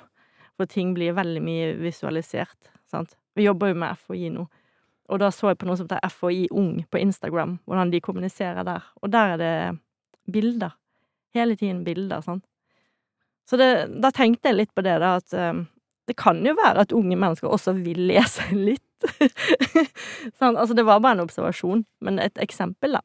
For 0.61 0.71
ting 0.71 0.93
blir 0.95 1.17
veldig 1.17 1.43
mye 1.43 1.73
visualisert. 1.81 2.59
Sant? 2.93 3.17
Vi 3.35 3.49
jobber 3.49 3.73
jo 3.73 3.81
med 3.83 4.05
FHI 4.05 4.31
nå. 4.37 4.47
Og 5.13 5.21
da 5.21 5.29
så 5.35 5.53
jeg 5.53 5.61
på 5.61 5.69
noe 5.69 5.77
som 5.77 5.89
heter 5.89 6.13
FHI 6.13 6.47
Ung 6.57 6.79
på 6.89 7.01
Instagram, 7.01 7.59
hvordan 7.69 7.93
de 7.93 8.01
kommuniserer 8.05 8.65
der. 8.67 8.87
Og 9.03 9.13
der 9.13 9.35
er 9.35 9.41
det 9.43 9.55
bilder. 10.33 10.77
Hele 11.37 11.57
tiden 11.61 11.83
bilder, 11.85 12.23
sånn. 12.25 12.41
Så 13.49 13.59
det, 13.61 13.71
da 14.01 14.09
tenkte 14.15 14.49
jeg 14.49 14.63
litt 14.63 14.75
på 14.75 14.85
det, 14.87 14.97
da, 15.03 15.17
at 15.21 15.35
um, 15.37 15.67
det 16.09 16.17
kan 16.21 16.41
jo 16.47 16.55
være 16.57 16.87
at 16.87 16.95
unge 16.97 17.17
mennesker 17.21 17.53
også 17.53 17.75
vil 17.83 18.07
lese 18.09 18.47
litt. 18.71 19.09
sånn, 20.39 20.57
altså, 20.57 20.73
det 20.77 20.87
var 20.89 21.03
bare 21.05 21.19
en 21.19 21.27
observasjon, 21.27 21.85
men 22.05 22.23
et 22.23 22.41
eksempel, 22.41 22.97
da. 22.97 23.05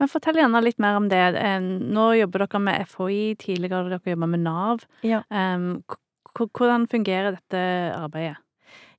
Men 0.00 0.10
fortell 0.12 0.36
gjerne 0.40 0.60
litt 0.64 0.80
mer 0.82 0.98
om 0.98 1.06
det. 1.08 1.22
Eh, 1.40 1.60
nå 1.62 2.08
jobber 2.18 2.44
dere 2.44 2.60
med 2.60 2.90
FHI, 2.90 3.20
tidligere 3.40 3.92
dere 3.92 4.12
jobba 4.12 4.28
med 4.34 4.42
Nav. 4.44 4.82
Ja. 5.06 5.22
Um, 5.30 5.84
hvordan 6.36 6.84
fungerer 6.90 7.38
dette 7.38 7.62
arbeidet? 7.96 8.36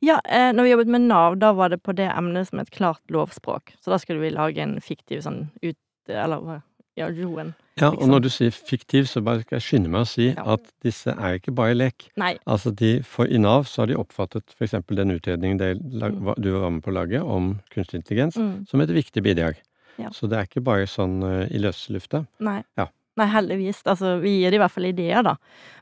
Ja, 0.06 0.20
eh, 0.30 0.51
når 0.54 0.63
vi 0.63 0.72
jobbet 0.75 0.88
med 0.94 1.01
Nav, 1.10 1.38
da 1.42 1.51
var 1.58 1.70
det 1.74 1.82
på 1.84 1.94
det 1.98 2.06
emnet 2.13 2.48
som 2.50 2.60
et 2.60 2.70
klart 2.72 3.01
lovspråk. 3.10 3.74
Så 3.82 3.89
da 3.92 3.98
skulle 3.98 4.20
vi 4.22 4.30
lage 4.36 4.62
en 4.62 4.80
fiktiv 4.82 5.22
sånn 5.25 5.48
ut... 5.63 5.77
Eller 6.08 6.62
ja, 6.98 7.10
joen. 7.13 7.51
Ja, 7.77 7.89
og 7.92 8.08
når 8.10 8.22
du 8.25 8.30
sier 8.34 8.50
fiktiv, 8.56 9.06
så 9.06 9.22
bare 9.22 9.42
skal 9.44 9.58
jeg 9.60 9.66
skynde 9.68 9.89
meg 9.94 10.01
å 10.06 10.08
si 10.10 10.30
Ja. 10.32 10.46
at 10.56 10.63
disse 10.82 11.12
er 11.13 11.36
ikke 11.38 11.51
bare 11.54 11.75
lek. 11.75 12.08
Nei. 12.18 12.38
Altså 12.48 12.72
de, 12.74 13.04
for 13.06 13.27
I 13.30 13.38
Nav 13.38 13.68
så 13.70 13.84
har 13.84 13.88
de 13.92 13.98
oppfattet 14.00 14.56
f.eks. 14.58 14.72
den 14.96 15.12
utredningen 15.13 15.60
det, 15.60 15.74
lag- 15.94 16.16
Mm. 16.16 16.34
du 16.42 16.51
var 16.56 16.70
med 16.72 16.82
på 16.84 16.89
å 16.89 16.96
lage 16.96 17.22
om 17.22 17.60
kunstig 17.74 18.00
intelligens, 18.01 18.36
Mm, 18.38 18.66
som 18.68 18.82
et 18.82 18.89
viktig 18.89 19.22
bidrag. 19.22 19.58
Ja. 20.00 20.10
Så 20.10 20.27
det 20.30 20.38
er 20.39 20.46
ikke 20.48 20.63
bare 20.63 20.88
sånn 20.88 21.22
uh, 21.24 21.46
i 21.54 21.58
løse 21.60 21.92
lufta. 21.94 22.25
nei. 22.39 22.63
Ja. 22.77 22.88
Nei, 23.17 23.27
heldigvis. 23.33 23.81
Altså, 23.89 24.17
vi 24.21 24.38
gir 24.38 24.53
det 24.53 24.59
i 24.59 24.62
hvert 24.62 24.74
fall 24.74 24.89
ideer, 24.91 25.25
da. 25.25 25.36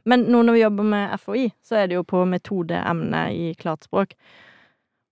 Men 0.07 0.27
nå 0.31 0.41
når 0.45 0.55
vi 0.55 0.63
jobber 0.63 0.89
med 0.95 1.15
FHI, 1.19 1.45
så 1.65 1.81
er 1.81 1.89
det 1.91 1.97
jo 1.97 2.05
på 2.07 2.23
metodeemnet 2.29 3.35
i 3.35 3.53
klart 3.59 3.87
språk. 3.87 4.15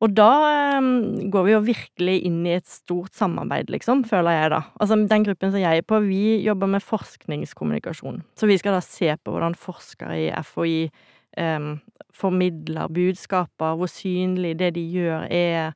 Og 0.03 0.11
da 0.11 0.31
um, 0.79 1.29
går 1.31 1.45
vi 1.47 1.53
jo 1.53 1.61
virkelig 1.63 2.17
inn 2.27 2.41
i 2.43 2.57
et 2.57 2.67
stort 2.67 3.15
samarbeid, 3.15 3.69
liksom, 3.71 4.03
føler 4.07 4.35
jeg 4.35 4.51
da. 4.51 4.59
Altså 4.83 4.97
den 4.99 5.25
gruppen 5.27 5.53
som 5.53 5.63
jeg 5.63 5.79
er 5.79 5.87
på, 5.87 6.01
vi 6.03 6.41
jobber 6.43 6.71
med 6.73 6.83
forskningskommunikasjon. 6.83 8.19
Så 8.35 8.49
vi 8.49 8.57
skal 8.59 8.75
da 8.75 8.83
se 8.83 9.13
på 9.15 9.31
hvordan 9.31 9.55
forskere 9.55 10.17
i 10.25 10.29
FHI 10.43 10.77
um, 11.39 11.77
formidler 12.13 12.91
budskaper, 12.91 13.77
hvor 13.79 13.91
synlig 13.91 14.57
det 14.59 14.73
de 14.75 14.83
gjør 14.91 15.29
er. 15.31 15.71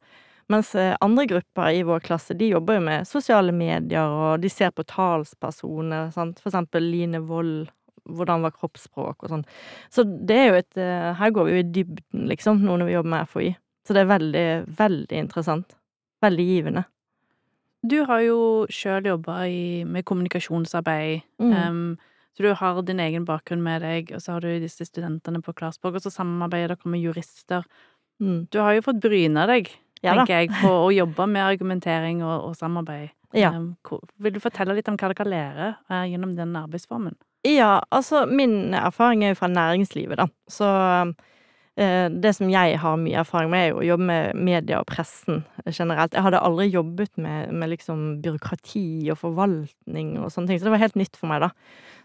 Mens 0.52 0.74
eh, 0.80 0.96
andre 1.04 1.26
grupper 1.28 1.76
i 1.76 1.84
vår 1.84 2.04
klasse, 2.06 2.36
de 2.38 2.52
jobber 2.54 2.78
jo 2.78 2.84
med 2.86 3.08
sosiale 3.08 3.52
medier, 3.56 4.08
og 4.08 4.44
de 4.44 4.52
ser 4.52 4.72
på 4.76 4.86
talspersoner, 4.88 6.12
sant. 6.16 6.40
For 6.40 6.52
eksempel 6.52 6.88
Line 6.88 7.24
Wold. 7.28 7.68
Hvordan 8.08 8.46
var 8.46 8.54
kroppsspråk 8.56 9.26
og 9.26 9.32
sånn. 9.34 9.42
Så 9.92 10.06
det 10.08 10.36
er 10.40 10.46
jo 10.48 10.60
et 10.62 10.78
eh, 10.80 11.10
Her 11.20 11.34
går 11.36 11.44
vi 11.44 11.56
jo 11.58 11.60
i 11.60 11.72
dybden, 11.76 12.22
liksom, 12.32 12.62
nå 12.64 12.78
når 12.80 12.88
vi 12.88 12.94
jobber 12.94 13.12
med 13.12 13.32
FHI. 13.34 13.50
Så 13.84 13.96
det 13.96 14.04
er 14.04 14.14
veldig, 14.14 14.46
veldig 14.78 15.20
interessant. 15.26 15.76
Veldig 16.24 16.46
givende. 16.48 16.84
Du 17.88 17.98
har 18.08 18.22
jo 18.24 18.40
sjøl 18.74 19.12
jobba 19.12 19.42
med 19.88 20.06
kommunikasjonsarbeid. 20.08 21.28
Mm. 21.44 21.52
Um, 21.52 22.16
så 22.36 22.44
du 22.44 22.50
har 22.54 22.82
din 22.86 23.00
egen 23.02 23.26
bakgrunn 23.26 23.64
med 23.66 23.82
deg, 23.82 24.12
og 24.16 24.22
så 24.22 24.36
har 24.36 24.44
du 24.46 24.60
disse 24.62 24.86
studentene 24.86 25.42
på 25.42 25.56
Klarspråk, 25.58 25.98
og 25.98 26.04
så 26.04 26.12
samarbeider 26.14 26.76
dere 26.76 26.92
med 26.94 27.02
jurister. 27.02 27.68
Mm. 28.22 28.48
Du 28.54 28.60
har 28.62 28.76
jo 28.76 28.84
fått 28.86 29.00
bryna 29.02 29.48
deg, 29.50 29.72
Ja 30.04 30.14
tenker 30.14 30.42
jeg, 30.44 30.52
på 30.62 30.72
å 30.86 30.90
jobbe 30.94 31.28
med 31.32 31.46
argumentering 31.46 32.24
og, 32.26 32.50
og 32.50 32.58
samarbeid. 32.60 33.10
Ja. 33.36 33.52
Um, 33.56 33.76
vil 34.24 34.36
du 34.36 34.40
fortelle 34.40 34.76
litt 34.78 34.88
om 34.88 34.98
hva 35.00 35.10
dere 35.12 35.28
lærer 35.28 35.74
eh, 35.92 36.06
gjennom 36.14 36.36
den 36.38 36.56
arbeidsformen? 36.56 37.18
Ja, 37.48 37.82
altså 37.94 38.26
min 38.30 38.74
erfaring 38.76 39.24
er 39.24 39.34
jo 39.34 39.42
fra 39.42 39.50
næringslivet, 39.52 40.20
da. 40.20 40.28
Så 40.52 40.68
eh, 40.68 41.12
det 41.78 42.32
som 42.34 42.50
jeg 42.50 42.78
har 42.82 42.96
mye 42.98 43.20
erfaring 43.22 43.52
med, 43.54 43.64
er 43.64 43.68
jo 43.70 43.82
å 43.84 43.86
jobbe 43.86 44.06
med 44.10 44.40
media 44.48 44.80
og 44.82 44.88
pressen 44.90 45.44
generelt. 45.68 46.16
Jeg 46.16 46.26
hadde 46.26 46.40
aldri 46.42 46.66
jobbet 46.74 47.12
med, 47.22 47.52
med 47.54 47.70
liksom 47.70 48.06
byråkrati 48.24 49.12
og 49.14 49.20
forvaltning 49.22 50.16
og 50.18 50.32
sånne 50.34 50.50
ting, 50.50 50.58
så 50.58 50.66
det 50.68 50.74
var 50.74 50.82
helt 50.82 50.98
nytt 50.98 51.20
for 51.20 51.30
meg, 51.30 51.46
da. 51.46 51.52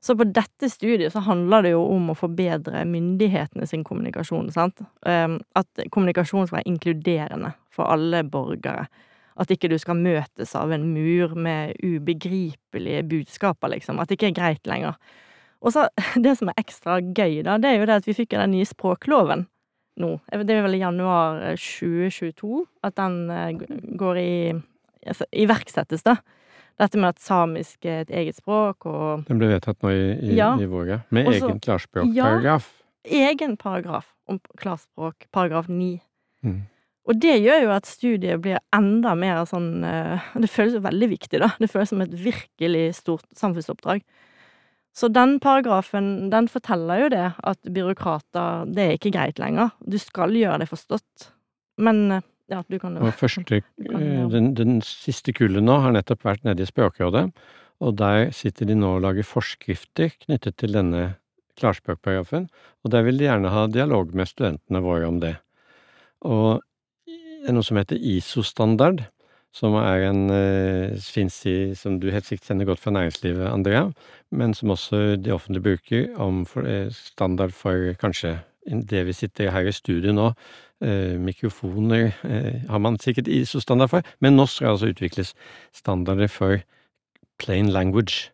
Så 0.05 0.17
på 0.19 0.27
dette 0.27 0.69
studiet 0.69 1.15
så 1.15 1.23
handler 1.23 1.63
det 1.63 1.73
jo 1.77 1.85
om 1.95 2.11
å 2.11 2.19
forbedre 2.19 2.83
myndighetene 2.91 3.69
sin 3.71 3.85
kommunikasjon, 3.87 4.51
sant. 4.53 4.83
Eh, 5.07 5.39
at 5.57 5.85
kommunikasjon 5.95 6.49
skal 6.49 6.59
være 6.59 6.73
inkluderende 6.73 7.53
for 7.73 7.89
alle 7.95 8.25
borgere. 8.27 8.89
At 9.41 9.53
ikke 9.55 9.71
du 9.71 9.79
skal 9.81 10.01
møtes 10.03 10.57
av 10.59 10.75
en 10.75 10.89
mur 10.93 11.37
med 11.39 11.79
ubegripelige 11.81 13.07
budskaper, 13.09 13.73
liksom. 13.77 14.03
At 14.03 14.11
det 14.11 14.19
ikke 14.19 14.33
er 14.33 14.41
greit 14.41 14.69
lenger. 14.69 14.99
Og 15.63 15.73
så, 15.73 15.87
det 16.25 16.35
som 16.41 16.51
er 16.51 16.61
ekstra 16.61 16.99
gøy, 17.01 17.41
da, 17.47 17.57
det 17.63 17.71
er 17.71 17.81
jo 17.81 17.89
det 17.89 18.03
at 18.03 18.11
vi 18.11 18.19
fikk 18.19 18.35
den 18.35 18.57
nye 18.57 18.69
språkloven 18.69 19.47
nå. 20.03 20.13
Det 20.29 20.55
er 20.55 20.65
vel 20.67 20.77
i 20.77 20.83
januar 20.83 21.41
eh, 21.53 21.57
2022 21.59 22.63
at 22.89 22.99
den 22.99 23.19
eh, 23.31 23.65
går 24.01 24.21
i 24.21 24.33
altså, 24.53 25.29
iverksettes, 25.45 26.05
da. 26.07 26.19
Dette 26.81 26.99
med 26.99 27.13
at 27.13 27.21
samisk 27.23 27.85
er 27.87 28.03
et 28.07 28.13
eget 28.23 28.39
språk, 28.39 28.87
og 28.89 29.27
Den 29.29 29.41
ble 29.41 29.51
vedtatt 29.53 29.83
nå 29.85 29.93
i, 29.93 30.05
i, 30.17 30.37
Ja. 30.39 30.55
i 30.59 30.67
Våga. 30.67 31.03
Med 31.11 31.29
Også, 31.31 31.51
egen 31.51 31.61
klarspråkparagraf. 31.63 32.69
Ja, 33.05 33.29
egen 33.29 33.57
paragraf 33.61 34.13
om 34.31 34.41
klarspråk, 34.59 35.29
paragraf 35.35 35.69
9. 35.69 36.01
Mm. 36.43 36.61
Og 37.11 37.19
det 37.19 37.35
gjør 37.43 37.65
jo 37.65 37.71
at 37.75 37.89
studiet 37.91 38.43
blir 38.43 38.61
enda 38.75 39.15
mer 39.19 39.43
sånn 39.51 39.83
eh, 39.87 40.29
Det 40.43 40.51
føles 40.51 40.77
jo 40.79 40.85
veldig 40.85 41.09
viktig, 41.13 41.41
da. 41.43 41.53
Det 41.59 41.71
føles 41.71 41.93
som 41.93 42.05
et 42.05 42.15
virkelig 42.15 42.85
stort 43.03 43.27
samfunnsoppdrag. 43.39 44.05
Så 44.93 45.09
den 45.09 45.39
paragrafen, 45.41 46.29
den 46.33 46.51
forteller 46.53 47.07
jo 47.07 47.13
det, 47.15 47.29
at 47.49 47.59
byråkrater 47.65 48.67
Det 48.77 48.83
er 48.85 48.99
ikke 48.99 49.15
greit 49.15 49.39
lenger. 49.41 49.73
Du 49.81 49.97
skal 49.99 50.35
gjøre 50.37 50.61
det 50.61 50.69
forstått. 50.69 51.31
Men 51.81 52.21
ja, 52.53 52.61
du 52.69 52.77
kan 52.79 52.99
jo 52.99 53.13
første, 53.17 53.63
eh, 53.97 54.25
den, 54.29 54.53
den 54.59 54.81
siste 54.85 55.33
kullet 55.37 55.65
nå 55.65 55.79
har 55.85 55.95
nettopp 55.97 56.27
vært 56.27 56.45
nede 56.45 56.65
i 56.65 56.69
Språkrådet, 56.69 57.31
og 57.83 57.97
der 57.99 58.29
sitter 58.37 58.69
de 58.69 58.77
nå 58.79 58.99
og 58.99 59.07
lager 59.07 59.27
forskrifter 59.27 60.13
knyttet 60.27 60.59
til 60.61 60.77
denne 60.77 61.15
klarspråkparagrafen, 61.61 62.49
og 62.85 62.93
der 62.93 63.07
vil 63.07 63.19
de 63.21 63.27
gjerne 63.29 63.53
ha 63.53 63.65
dialog 63.71 64.13
med 64.17 64.29
studentene 64.31 64.83
våre 64.85 65.09
om 65.09 65.19
det. 65.23 65.35
Og 66.29 66.63
det 67.07 67.51
er 67.51 67.57
noe 67.57 67.67
som 67.67 67.81
heter 67.81 67.99
ISO-standard, 67.99 69.03
som 69.53 69.77
er 69.77 70.07
en 70.09 70.31
eh, 70.33 70.97
fins 71.01 71.43
som 71.77 71.99
du 72.01 72.09
helt 72.11 72.29
sikkert 72.29 72.49
kjenner 72.49 72.69
godt 72.71 72.81
fra 72.81 72.95
næringslivet, 72.95 73.51
Andrea, 73.51 73.91
men 74.31 74.55
som 74.57 74.73
også 74.73 75.17
de 75.21 75.35
offentlige 75.35 75.67
bruker 75.67 76.09
om 76.17 76.47
eh, 76.65 76.89
standard 76.93 77.53
for 77.53 77.93
kanskje 78.01 78.39
det 78.67 79.07
vi 79.07 79.13
sitter 79.13 79.51
her 79.51 79.67
i 79.67 79.75
studio 79.75 80.13
nå, 80.13 80.29
eh, 80.85 81.19
mikrofoner 81.19 82.13
eh, 82.25 82.63
har 82.69 82.79
man 82.79 82.99
sikkert 82.99 83.29
ISO-standard 83.29 83.91
for, 83.91 84.03
men 84.21 84.37
nå 84.37 84.47
skal 84.47 84.75
altså 84.75 84.93
utvikles 84.93 85.35
standarder 85.75 86.29
for 86.29 86.63
plain 87.39 87.69
language. 87.69 88.31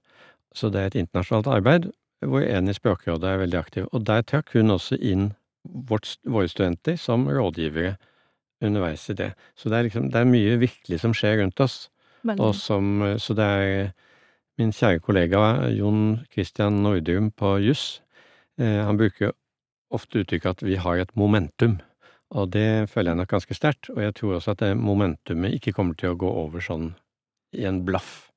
Så 0.55 0.71
det 0.71 0.81
er 0.81 0.87
et 0.87 1.01
internasjonalt 1.03 1.47
arbeid 1.47 1.91
hvor 2.27 2.43
en 2.43 2.69
i 2.69 2.75
Språkrådet 2.75 3.25
er 3.31 3.43
veldig 3.45 3.59
aktiv. 3.59 3.89
Og 3.93 4.07
der 4.07 4.23
trakk 4.23 4.53
hun 4.53 4.75
også 4.75 4.99
inn 4.99 5.33
våre 5.65 6.49
studenter 6.49 6.97
som 6.99 7.29
rådgivere 7.29 7.97
underveis 8.65 9.09
i 9.11 9.17
det. 9.19 9.33
Så 9.57 9.71
det 9.71 9.79
er 9.79 9.89
liksom, 9.89 10.11
det 10.13 10.21
er 10.21 10.29
mye 10.29 10.59
virkelig 10.61 11.01
som 11.03 11.15
skjer 11.17 11.41
rundt 11.43 11.61
oss. 11.61 11.89
Og 12.37 12.55
som, 12.59 13.03
så 13.23 13.35
det 13.39 13.45
er 13.47 13.91
min 14.59 14.73
kjære 14.75 15.01
kollega 15.05 15.71
Jon 15.71 16.21
Christian 16.33 16.83
Nordrum 16.83 17.31
på 17.31 17.57
juss. 17.63 18.01
Eh, 18.59 18.83
han 18.85 18.99
bruker 18.99 19.33
ofte 19.95 20.25
uttrykket 20.25 20.59
at 20.59 20.65
vi 20.67 20.79
har 20.83 20.99
et 20.99 21.15
momentum. 21.17 21.79
Og 22.35 22.51
det 22.53 22.91
føler 22.91 23.13
jeg 23.13 23.21
nok 23.23 23.31
ganske 23.31 23.57
sterkt. 23.57 23.91
Og 23.95 24.03
jeg 24.03 24.17
tror 24.19 24.35
også 24.37 24.57
at 24.57 24.65
det 24.65 24.77
momentumet 24.77 25.55
ikke 25.57 25.73
kommer 25.77 25.97
til 25.97 26.13
å 26.13 26.19
gå 26.19 26.29
over 26.43 26.65
sånn 26.65 26.91
i 27.57 27.65
en 27.69 27.85
blaff. 27.87 28.29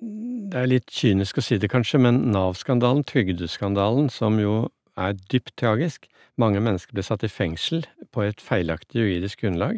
Det 0.00 0.58
er 0.58 0.68
litt 0.68 0.90
kynisk 0.92 1.38
å 1.38 1.44
si 1.44 1.56
det 1.62 1.70
kanskje, 1.72 2.02
men 2.02 2.18
Nav-skandalen, 2.34 3.06
trygdeskandalen, 3.08 4.10
som 4.12 4.36
jo 4.42 4.66
er 4.96 5.16
dypt 5.32 5.56
tragisk 5.60 6.08
Mange 6.40 6.58
mennesker 6.58 6.96
ble 6.96 7.02
satt 7.06 7.22
i 7.22 7.30
fengsel 7.30 7.84
på 8.10 8.24
et 8.24 8.40
feilaktig 8.42 9.04
juridisk 9.04 9.44
grunnlag. 9.44 9.76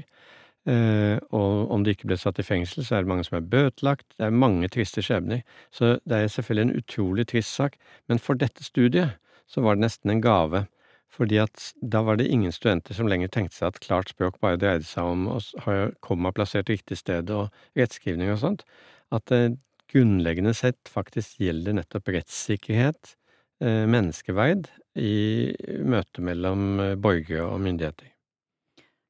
Eh, 0.66 1.18
og 1.36 1.70
om 1.70 1.82
de 1.84 1.92
ikke 1.92 2.08
ble 2.08 2.16
satt 2.18 2.40
i 2.40 2.46
fengsel, 2.46 2.80
så 2.82 2.96
er 2.96 3.04
det 3.04 3.10
mange 3.12 3.26
som 3.26 3.36
er 3.38 3.50
bøtelagt. 3.50 4.06
Det 4.16 4.24
er 4.26 4.38
mange 4.44 4.70
triste 4.72 5.04
skjebner. 5.04 5.42
Så 5.70 5.98
det 6.08 6.16
er 6.16 6.32
selvfølgelig 6.32 6.64
en 6.64 6.80
utrolig 6.80 7.26
trist 7.28 7.52
sak. 7.54 7.76
Men 8.08 8.22
for 8.22 8.40
dette 8.40 8.64
studiet 8.64 9.18
så 9.46 9.62
var 9.62 9.76
det 9.76 9.84
nesten 9.84 10.14
en 10.14 10.24
gave. 10.24 10.64
Fordi 11.12 11.38
at 11.44 11.68
da 11.80 12.02
var 12.02 12.18
det 12.18 12.30
ingen 12.32 12.52
studenter 12.52 12.96
som 12.96 13.08
lenger 13.08 13.30
tenkte 13.32 13.56
seg 13.60 13.68
at 13.68 13.84
klart 13.84 14.10
språk 14.10 14.40
bare 14.42 14.58
dreide 14.60 14.88
seg 14.88 15.12
om 15.12 15.28
å 15.36 15.38
ha 15.64 15.76
komma 16.04 16.32
plassert 16.34 16.72
riktig 16.72 16.98
sted 16.98 17.30
og 17.30 17.52
rettskrivning 17.78 18.32
og 18.32 18.40
sånt. 18.42 18.66
At 19.14 19.28
det 19.30 19.58
grunnleggende 19.92 20.56
sett 20.56 20.90
faktisk 20.90 21.38
gjelder 21.40 21.78
nettopp 21.78 22.10
rettssikkerhet, 22.10 23.14
eh, 23.62 23.86
menneskeverd, 23.86 24.66
i 24.96 25.54
møtet 25.84 26.22
mellom 26.24 26.80
eh, 26.80 26.96
borgere 26.96 27.46
og 27.46 27.62
myndigheter. 27.64 28.12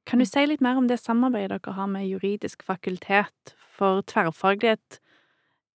Kan 0.07 0.23
du 0.23 0.27
si 0.29 0.45
litt 0.47 0.63
mer 0.63 0.79
om 0.79 0.87
det 0.87 1.01
samarbeidet 1.03 1.63
dere 1.65 1.75
har 1.75 1.89
med 1.91 2.07
juridisk 2.07 2.63
fakultet? 2.67 3.55
For 3.77 4.05
tverrfaglighet 4.07 5.01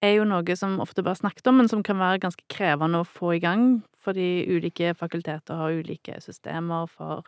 er 0.01 0.15
jo 0.15 0.25
noe 0.25 0.55
som 0.57 0.79
ofte 0.81 1.03
bare 1.05 1.19
snakket 1.19 1.49
om, 1.51 1.59
men 1.59 1.69
som 1.69 1.83
kan 1.85 1.99
være 1.99 2.21
ganske 2.23 2.45
krevende 2.49 3.01
å 3.01 3.07
få 3.07 3.35
i 3.37 3.41
gang 3.43 3.81
fordi 4.01 4.47
ulike 4.49 4.95
fakulteter 4.97 5.59
har 5.59 5.75
ulike 5.77 6.15
systemer 6.23 6.87
for 6.89 7.27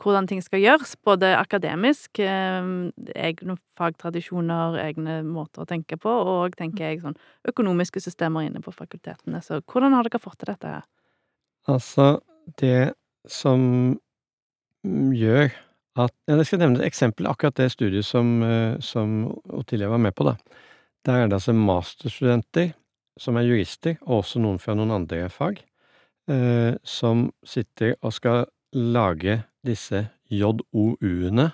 hvordan 0.00 0.26
ting 0.26 0.40
skal 0.42 0.62
gjøres, 0.62 0.96
både 1.06 1.34
akademisk, 1.36 2.18
eh, 2.18 2.64
egne 3.14 3.58
fagtradisjoner, 3.78 4.78
egne 4.82 5.20
måter 5.22 5.62
å 5.62 5.68
tenke 5.68 5.98
på, 6.00 6.10
og 6.10 6.56
tenker 6.58 6.88
jeg 6.88 7.02
sånn 7.04 7.18
økonomiske 7.46 8.02
systemer 8.02 8.48
inne 8.48 8.62
på 8.64 8.74
fakultetene. 8.74 9.42
Så 9.44 9.60
hvordan 9.60 9.94
har 9.94 10.08
dere 10.08 10.22
fått 10.22 10.40
til 10.42 10.50
dette 10.50 10.66
her? 10.66 10.82
Altså, 11.70 12.18
det 12.60 12.94
som 13.30 13.94
gjør 14.84 15.48
at 15.94 16.12
ja, 16.26 16.36
Jeg 16.36 16.46
skal 16.48 16.58
nevne 16.58 16.80
et 16.80 16.88
eksempel, 16.88 17.28
akkurat 17.30 17.54
det 17.56 17.70
studiet 17.70 18.04
som, 18.04 18.42
eh, 18.42 18.80
som 18.82 19.30
Ottilia 19.54 19.88
var 19.88 20.00
med 20.02 20.14
på, 20.14 20.26
da. 20.26 20.34
Der 21.06 21.12
er 21.12 21.28
det 21.28 21.38
altså 21.38 21.54
masterstudenter 21.54 22.72
som 23.20 23.36
er 23.38 23.46
jurister, 23.46 23.96
og 24.02 24.24
også 24.24 24.42
noen 24.42 24.58
fra 24.58 24.74
noen 24.74 24.90
andre 24.90 25.28
fag, 25.30 25.60
eh, 26.28 26.74
som 26.82 27.28
sitter 27.46 27.94
og 28.02 28.12
skal 28.12 28.46
lage 28.74 29.44
disse 29.64 30.08
JOU-ene, 30.30 31.52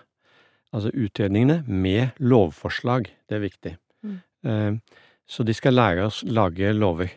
altså 0.73 0.91
utredningene, 0.95 1.65
med 1.67 2.17
lovforslag. 2.19 3.11
Det 3.29 3.37
er 3.37 3.45
viktig. 3.45 3.77
Mm. 4.03 4.21
Eh, 4.47 5.01
så 5.29 5.45
de 5.45 5.55
skal 5.55 5.77
lære 5.77 6.07
oss 6.09 6.25
lage 6.25 6.73
lover. 6.73 7.13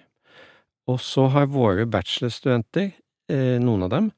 Og 0.91 0.99
så 0.99 1.29
har 1.31 1.51
våre 1.51 1.85
bachelorstudenter, 1.87 2.91
eh, 3.31 3.59
noen 3.59 3.83
av 3.87 3.89
dem, 3.93 4.11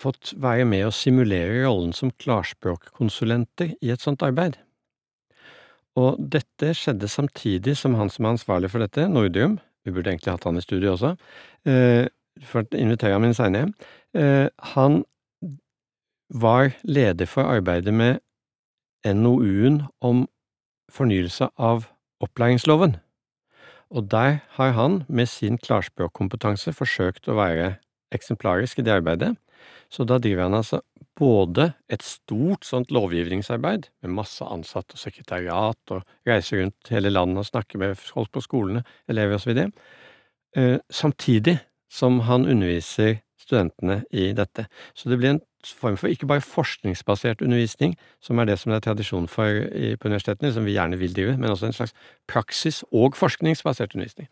fått 0.00 0.32
være 0.40 0.64
med 0.64 0.86
å 0.86 0.94
simulere 0.94 1.64
rollen 1.66 1.92
som 1.94 2.10
klarspråkkonsulenter 2.22 3.76
i 3.84 3.92
et 3.92 4.00
sånt 4.00 4.24
arbeid. 4.26 4.56
Og 6.00 6.16
dette 6.32 6.72
skjedde 6.78 7.10
samtidig 7.10 7.76
som 7.76 7.96
han 7.98 8.10
som 8.12 8.24
er 8.24 8.34
ansvarlig 8.36 8.70
for 8.72 8.82
dette, 8.82 9.08
Nordium, 9.10 9.58
vi 9.84 9.92
burde 9.92 10.12
egentlig 10.12 10.32
hatt 10.32 10.46
han 10.48 10.56
i 10.56 10.64
studio 10.64 10.94
også, 10.94 11.16
eh, 11.66 12.08
for 12.46 12.62
å 12.62 12.78
invitere 12.78 13.12
ham 13.12 13.24
inn 13.24 13.36
seinere, 13.36 13.72
eh, 14.14 14.48
han 14.74 15.04
var 16.30 16.74
leder 16.84 17.26
for 17.26 17.42
arbeidet 17.42 17.92
med 17.92 18.20
NOU-en 19.04 19.88
om 20.00 20.28
fornyelse 20.90 21.50
av 21.58 21.88
opplæringsloven. 22.22 22.96
Og 23.90 24.06
der 24.10 24.40
har 24.56 24.74
han 24.76 25.02
med 25.08 25.28
sin 25.28 25.58
klarspråkkompetanse 25.58 26.72
forsøkt 26.76 27.28
å 27.28 27.38
være 27.38 27.74
eksemplarisk 28.14 28.78
i 28.78 28.84
det 28.86 28.94
arbeidet, 29.00 29.34
så 29.90 30.06
da 30.06 30.18
driver 30.22 30.46
han 30.46 30.58
altså 30.60 30.80
både 31.18 31.72
et 31.90 32.04
stort 32.06 32.64
sånt 32.64 32.92
lovgivningsarbeid, 32.94 33.88
med 34.02 34.14
masse 34.14 34.46
ansatte 34.46 34.96
og 34.96 35.02
sekretariat, 35.02 35.80
og 35.90 36.04
reiser 36.26 36.62
rundt 36.62 36.92
hele 36.94 37.10
landet 37.10 37.42
og 37.42 37.48
snakker 37.50 37.82
med 37.82 37.98
folk 37.98 38.30
på 38.32 38.44
skolene, 38.44 38.84
elever 39.10 39.42
videre, 39.44 39.72
eh, 40.56 40.78
samtidig 40.88 41.58
som 41.90 42.22
han 42.30 42.46
underviser 42.46 43.18
studentene 43.40 44.04
i 44.14 44.30
dette. 44.36 44.68
Så 44.94 45.10
det 45.10 45.18
blir 45.18 45.34
en 45.34 45.44
form 45.66 45.96
for 46.00 46.08
ikke 46.08 46.26
bare 46.26 46.44
forskningsbasert 46.44 47.42
undervisning, 47.42 47.96
som 48.20 48.38
er 48.38 48.48
det 48.48 48.58
som 48.58 48.72
det 48.72 48.80
er 48.80 48.86
tradisjon 48.88 49.28
for 49.28 49.46
i, 49.46 49.94
på 49.96 50.08
universitetene, 50.08 50.52
som 50.52 50.64
vi 50.64 50.76
gjerne 50.76 50.98
vil 51.00 51.14
drive, 51.14 51.36
men 51.38 51.50
også 51.50 51.66
en 51.68 51.76
slags 51.76 51.94
praksis- 52.30 52.84
og 52.92 53.16
forskningsbasert 53.16 53.94
undervisning. 53.94 54.28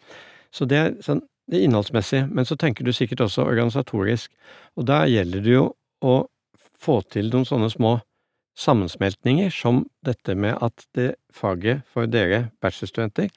Så 0.52 0.68
det 0.68 0.78
er 0.78 0.94
sånn 1.04 1.22
det 1.48 1.62
innholdsmessige, 1.64 2.26
men 2.28 2.44
så 2.44 2.58
tenker 2.60 2.84
du 2.84 2.92
sikkert 2.92 3.22
også 3.24 3.46
organisatorisk, 3.48 4.30
og 4.76 4.84
da 4.88 5.06
gjelder 5.08 5.40
det 5.40 5.54
jo 5.54 5.62
å 6.04 6.16
få 6.78 7.00
til 7.08 7.30
noen 7.32 7.46
sånne 7.48 7.70
små 7.72 7.94
sammensmeltninger 8.58 9.48
som 9.54 9.86
dette 10.04 10.34
med 10.36 10.58
at 10.60 10.84
det 10.94 11.14
faget 11.32 11.86
for 11.88 12.10
dere 12.10 12.50
bachelorstudenter 12.60 13.30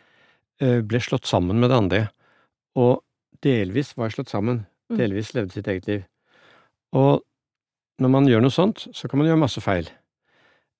eh, 0.61 0.81
ble 0.81 0.99
slått 0.99 1.29
sammen 1.29 1.61
med 1.61 1.71
det 1.71 1.77
andre, 1.77 2.01
og 2.75 3.03
delvis 3.43 3.95
var 3.97 4.11
slått 4.11 4.29
sammen, 4.33 4.65
Mm. 4.91 4.97
delvis 4.99 5.33
levde 5.33 5.55
sitt 5.55 5.67
eget 5.71 5.87
liv. 5.87 6.01
Og 6.91 7.21
når 8.01 8.13
man 8.13 8.29
gjør 8.29 8.43
noe 8.43 8.53
sånt, 8.53 8.87
så 8.95 9.09
kan 9.09 9.21
man 9.21 9.29
gjøre 9.29 9.43
masse 9.43 9.61
feil. 9.63 9.89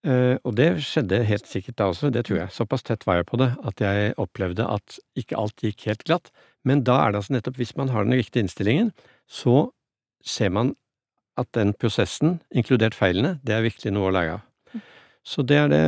Uh, 0.02 0.42
og 0.42 0.56
det 0.58 0.80
skjedde 0.82 1.20
helt 1.30 1.46
sikkert 1.46 1.78
da 1.78 1.92
også, 1.92 2.10
det 2.14 2.26
tror 2.26 2.40
jeg. 2.40 2.54
Såpass 2.56 2.86
tett 2.88 3.06
var 3.06 3.20
jeg 3.20 3.28
på 3.30 3.38
det 3.38 3.52
at 3.70 3.84
jeg 3.84 4.16
opplevde 4.22 4.66
at 4.66 4.98
ikke 5.20 5.38
alt 5.38 5.62
gikk 5.62 5.86
helt 5.92 6.06
glatt. 6.08 6.32
Men 6.66 6.82
da 6.88 6.98
er 7.04 7.14
det 7.14 7.22
altså 7.22 7.36
nettopp 7.36 7.60
hvis 7.62 7.76
man 7.78 7.92
har 7.94 8.08
den 8.08 8.18
riktige 8.18 8.42
innstillingen, 8.42 8.90
så 9.30 9.70
ser 10.26 10.50
man 10.54 10.74
at 11.40 11.50
den 11.58 11.76
prosessen, 11.78 12.40
inkludert 12.54 12.98
feilene, 12.98 13.38
det 13.46 13.54
er 13.56 13.64
virkelig 13.66 13.94
noe 13.94 14.10
å 14.10 14.16
lære 14.16 14.40
av. 14.40 14.48
Så 15.22 15.46
det 15.46 15.58
er 15.62 15.68
det 15.70 15.86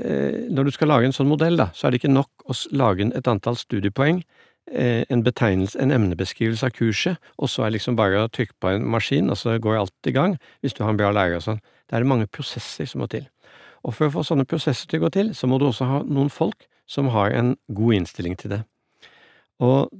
uh, 0.00 0.48
Når 0.48 0.64
du 0.64 0.72
skal 0.72 0.88
lage 0.88 1.10
en 1.10 1.12
sånn 1.12 1.28
modell, 1.28 1.60
da, 1.60 1.68
så 1.76 1.86
er 1.86 1.92
det 1.92 2.00
ikke 2.00 2.14
nok 2.14 2.48
å 2.48 2.56
lage 2.72 3.10
et 3.12 3.28
antall 3.28 3.60
studiepoeng, 3.60 4.22
en 4.70 5.24
betegnelse, 5.26 5.78
en 5.82 5.90
emnebeskrivelse 5.90 6.68
av 6.68 6.74
kurset, 6.76 7.18
og 7.38 7.50
så 7.50 7.64
er 7.66 7.74
liksom 7.74 7.96
bare 7.98 8.22
å 8.22 8.30
trykke 8.30 8.54
på 8.62 8.70
en 8.70 8.84
maskin, 8.86 9.30
og 9.30 9.38
så 9.40 9.56
går 9.58 9.80
alt 9.80 10.10
i 10.10 10.14
gang, 10.14 10.36
hvis 10.62 10.76
du 10.76 10.84
har 10.84 10.92
en 10.92 11.00
bra 11.00 11.10
lærer 11.14 11.40
og 11.40 11.46
sånn. 11.46 11.62
Det 11.90 11.98
er 11.98 12.06
mange 12.06 12.28
prosesser 12.30 12.86
som 12.86 13.02
må 13.02 13.08
til. 13.10 13.26
Og 13.82 13.96
for 13.96 14.06
å 14.06 14.14
få 14.14 14.24
sånne 14.26 14.46
prosesser 14.48 14.86
til 14.86 15.00
å 15.00 15.08
gå 15.08 15.12
til, 15.16 15.32
så 15.34 15.48
må 15.50 15.58
du 15.58 15.66
også 15.66 15.88
ha 15.88 16.02
noen 16.06 16.30
folk 16.30 16.68
som 16.90 17.10
har 17.14 17.34
en 17.34 17.54
god 17.74 17.98
innstilling 17.98 18.36
til 18.38 18.54
det. 18.54 18.62
Og 19.58 19.90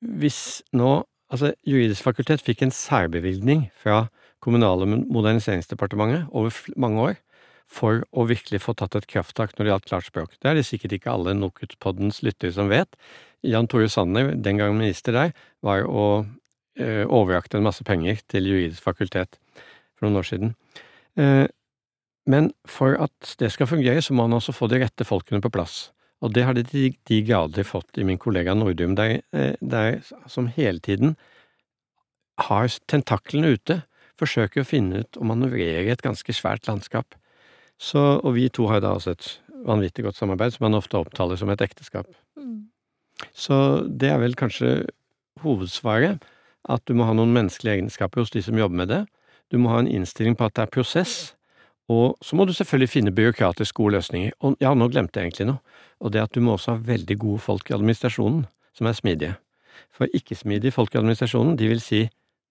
hvis 0.00 0.62
nå 0.76 1.02
Altså, 1.32 1.54
Juridisk 1.64 2.04
fakultet 2.04 2.42
fikk 2.44 2.60
en 2.60 2.74
særbevilgning 2.76 3.70
fra 3.80 4.10
Kommunal- 4.44 4.82
og 4.84 4.88
moderniseringsdepartementet 5.08 6.26
over 6.28 6.52
mange 6.76 7.00
år 7.00 7.14
for 7.70 8.02
å 8.12 8.26
virkelig 8.28 8.62
få 8.64 8.74
tatt 8.78 8.96
et 8.98 9.08
krafttak 9.10 9.54
når 9.56 9.64
det 9.64 9.72
gjaldt 9.72 9.88
klart 9.90 10.08
språk. 10.08 10.36
Det 10.40 10.50
er 10.50 10.58
det 10.58 10.66
sikkert 10.68 10.96
ikke 10.96 11.12
alle 11.12 11.34
Nokutpoddens 11.38 12.22
lyttere 12.26 12.54
som 12.54 12.70
vet. 12.72 12.90
Jan 13.42 13.68
Tore 13.70 13.88
Sanner, 13.90 14.34
den 14.34 14.60
gang 14.60 14.76
minister 14.76 15.16
der, 15.16 15.32
var 15.64 15.86
å 15.88 16.24
eh, 16.78 17.04
overrakte 17.06 17.58
en 17.58 17.66
masse 17.66 17.84
penger 17.86 18.20
til 18.30 18.46
Juridisk 18.50 18.84
fakultet 18.84 19.38
for 19.96 20.06
noen 20.06 20.20
år 20.20 20.28
siden. 20.28 20.54
Eh, 21.18 21.46
men 22.30 22.52
for 22.70 22.94
at 23.02 23.34
det 23.40 23.50
skal 23.54 23.70
fungere, 23.70 24.02
så 24.02 24.14
må 24.14 24.28
man 24.28 24.38
også 24.38 24.54
få 24.54 24.68
de 24.70 24.78
rette 24.82 25.06
folkene 25.06 25.42
på 25.42 25.50
plass. 25.52 25.90
Og 26.22 26.30
det 26.36 26.44
har 26.46 26.54
de 26.54 26.62
til 26.66 26.94
de 27.10 27.18
grader 27.26 27.66
fått 27.66 27.98
i 27.98 28.06
min 28.06 28.20
kollega 28.20 28.54
Nordum, 28.54 28.94
der, 28.94 29.22
eh, 29.34 29.54
der 29.60 30.02
som 30.30 30.46
hele 30.46 30.78
tiden 30.78 31.16
har 32.38 32.70
tentaklene 32.86 33.56
ute, 33.56 33.82
forsøker 34.20 34.62
å 34.62 34.68
finne 34.68 35.02
ut 35.02 35.18
og 35.18 35.26
manøvrere 35.32 35.90
et 35.90 36.04
ganske 36.04 36.30
svært 36.36 36.68
landskap. 36.68 37.16
Så, 37.82 38.00
og 38.22 38.36
vi 38.36 38.46
to 38.52 38.68
har 38.70 38.82
da 38.84 38.94
også 38.94 39.16
et 39.16 39.28
vanvittig 39.66 40.04
godt 40.06 40.18
samarbeid, 40.18 40.54
som 40.54 40.66
man 40.68 40.78
ofte 40.78 40.98
opptaler 40.98 41.38
som 41.38 41.50
et 41.50 41.62
ekteskap. 41.64 42.06
Mm. 42.38 42.68
Så 43.34 43.56
det 43.86 44.10
er 44.10 44.20
vel 44.22 44.36
kanskje 44.38 44.84
hovedsvaret, 45.42 46.22
at 46.70 46.82
du 46.86 46.94
må 46.94 47.06
ha 47.08 47.14
noen 47.16 47.34
menneskelige 47.34 47.80
egenskaper 47.80 48.22
hos 48.22 48.30
de 48.30 48.42
som 48.44 48.58
jobber 48.58 48.78
med 48.84 48.92
det. 48.92 49.02
Du 49.50 49.58
må 49.58 49.72
ha 49.72 49.80
en 49.82 49.90
innstilling 49.90 50.36
på 50.38 50.46
at 50.46 50.54
det 50.56 50.66
er 50.66 50.74
prosess, 50.74 51.34
og 51.90 52.14
så 52.22 52.38
må 52.38 52.46
du 52.46 52.54
selvfølgelig 52.54 52.90
finne 52.92 53.14
byråkratisk 53.14 53.80
gode 53.80 53.98
løsninger. 53.98 54.36
Og 54.46 54.56
ja, 54.62 54.72
nå 54.74 54.86
glemte 54.92 55.18
jeg 55.18 55.32
egentlig 55.32 55.48
noe, 55.50 55.78
og 56.00 56.14
det 56.14 56.22
at 56.22 56.34
du 56.34 56.40
må 56.44 56.54
også 56.54 56.76
ha 56.76 56.84
veldig 56.86 57.18
gode 57.18 57.42
folk 57.42 57.70
i 57.70 57.76
administrasjonen, 57.76 58.44
som 58.78 58.88
er 58.88 58.96
smidige. 58.96 59.34
For 59.92 60.08
ikke-smidige 60.14 60.74
folk 60.74 60.94
i 60.94 61.00
administrasjonen, 61.02 61.58
de 61.58 61.68
vil 61.72 61.82
si 61.82 62.04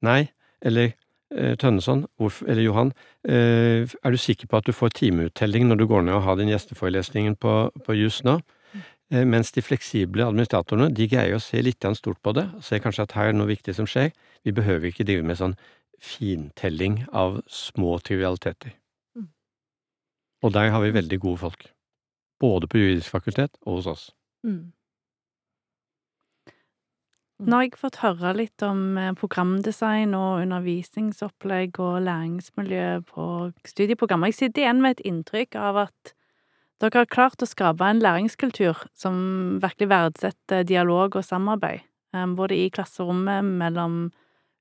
nei, 0.06 0.26
eller 0.62 0.92
Tønneson, 1.32 2.06
eller 2.20 2.64
Johan, 2.64 2.90
eh, 3.24 3.88
er 3.88 4.12
du 4.12 4.18
sikker 4.20 4.50
på 4.52 4.60
at 4.60 4.68
du 4.68 4.74
får 4.76 4.96
timeuttelling 5.00 5.68
når 5.68 5.80
du 5.80 5.86
går 5.88 6.04
ned 6.04 6.18
og 6.18 6.26
har 6.26 6.36
din 6.40 6.52
gjesteforelesning 6.52 7.38
på, 7.40 7.54
på 7.86 7.96
juss 7.96 8.22
nå? 8.28 8.40
Eh, 9.12 9.26
Mens 9.28 9.52
de 9.52 9.64
fleksible 9.64 10.26
administratorene 10.26 10.90
de 10.96 11.08
greier 11.12 11.36
å 11.36 11.44
se 11.44 11.62
litt 11.62 11.84
stort 12.00 12.22
på 12.24 12.34
det, 12.38 12.48
og 12.56 12.64
ser 12.64 12.80
kanskje 12.80 13.04
at 13.04 13.16
her 13.18 13.32
er 13.32 13.38
noe 13.38 13.52
viktig 13.52 13.76
som 13.76 13.88
skjer. 13.88 14.12
Vi 14.44 14.52
behøver 14.56 14.90
ikke 14.90 15.08
drive 15.08 15.24
med 15.24 15.38
sånn 15.40 15.56
fintelling 16.02 17.04
av 17.14 17.42
små 17.48 18.00
trivialiteter. 18.00 18.74
Mm. 19.16 19.28
Og 20.44 20.54
der 20.54 20.72
har 20.72 20.82
vi 20.82 20.96
veldig 20.96 21.20
gode 21.20 21.38
folk. 21.44 21.68
Både 22.42 22.68
på 22.68 22.80
juridisk 22.80 23.12
fakultet 23.12 23.60
og 23.66 23.82
hos 23.82 23.88
oss. 23.92 24.06
Mm. 24.48 24.72
Nå 27.42 27.58
har 27.58 27.64
jeg 27.66 27.80
fått 27.82 28.04
høre 28.04 28.36
litt 28.38 28.62
om 28.62 28.98
eh, 29.02 29.14
programdesign 29.18 30.12
og 30.14 30.44
undervisningsopplegg 30.44 31.80
og 31.82 32.04
læringsmiljø 32.06 32.90
på 33.08 33.24
studieprogrammer. 33.66 34.30
Jeg 34.30 34.38
sitter 34.38 34.62
igjen 34.62 34.84
med 34.84 35.00
et 35.00 35.08
inntrykk 35.10 35.58
av 35.58 35.80
at 35.88 36.12
dere 36.82 37.02
har 37.02 37.10
klart 37.10 37.42
å 37.42 37.50
skape 37.50 37.88
en 37.88 38.02
læringskultur 38.04 38.84
som 38.94 39.16
virkelig 39.64 39.90
verdsetter 39.90 40.68
dialog 40.70 41.18
og 41.18 41.26
samarbeid, 41.26 41.82
eh, 42.14 42.28
både 42.38 42.60
i 42.62 42.70
klasserommet 42.70 43.50
mellom 43.50 43.98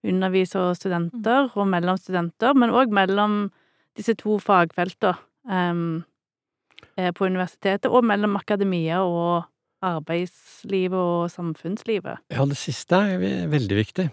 undervisere 0.01 0.73
og 0.73 0.81
studenter, 0.81 1.53
og 1.53 1.69
mellom 1.69 2.01
studenter, 2.01 2.57
men 2.57 2.73
òg 2.73 2.97
mellom 2.97 3.51
disse 3.99 4.17
to 4.17 4.39
fagfeltene 4.41 5.21
eh, 5.53 7.13
på 7.13 7.29
universitetet, 7.29 7.93
og 7.93 8.09
mellom 8.09 8.41
akademia 8.41 9.05
og 9.05 9.45
arbeidslivet 9.85 10.99
og 10.99 11.31
samfunnslivet. 11.33 12.21
Ja, 12.33 12.45
det 12.49 12.59
siste 12.61 13.01
er 13.15 13.49
veldig 13.51 13.79
viktig. 13.79 14.11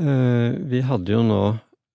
Eh, 0.00 0.52
Vi 0.70 0.82
hadde 0.86 1.12
jo 1.12 1.22
nå 1.26 1.40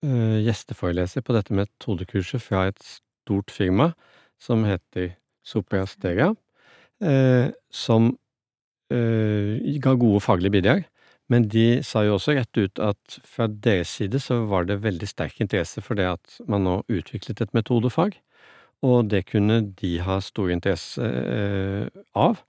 eh, 0.06 0.42
gjesteforeleser 0.46 1.26
på 1.26 1.36
dette 1.38 1.56
metodekurset 1.56 2.42
fra 2.44 2.68
et 2.70 2.82
stort 2.82 3.54
firma 3.54 3.94
som 4.42 4.66
heter 4.68 5.16
Soprasteria, 5.46 6.34
eh, 7.02 7.50
som 7.72 8.16
ga 8.86 9.92
gode 9.98 10.20
faglige 10.22 10.54
bidrag. 10.54 10.84
Men 11.34 11.48
de 11.50 11.82
sa 11.82 12.04
jo 12.06 12.20
også 12.20 12.36
rett 12.38 12.58
ut 12.60 12.80
at 12.80 13.16
fra 13.26 13.48
deres 13.50 13.90
side 13.98 14.20
så 14.22 14.44
var 14.46 14.68
det 14.70 14.84
veldig 14.84 15.08
sterk 15.10 15.40
interesse 15.42 15.82
for 15.82 15.98
det 15.98 16.06
at 16.06 16.36
man 16.46 16.62
nå 16.68 16.76
utviklet 16.86 17.42
et 17.42 17.56
metodefag, 17.58 18.14
og 18.86 19.10
det 19.10 19.24
kunne 19.32 19.74
de 19.82 19.96
ha 20.06 20.20
stor 20.22 20.54
interesse 20.54 21.10
av, 22.14 22.44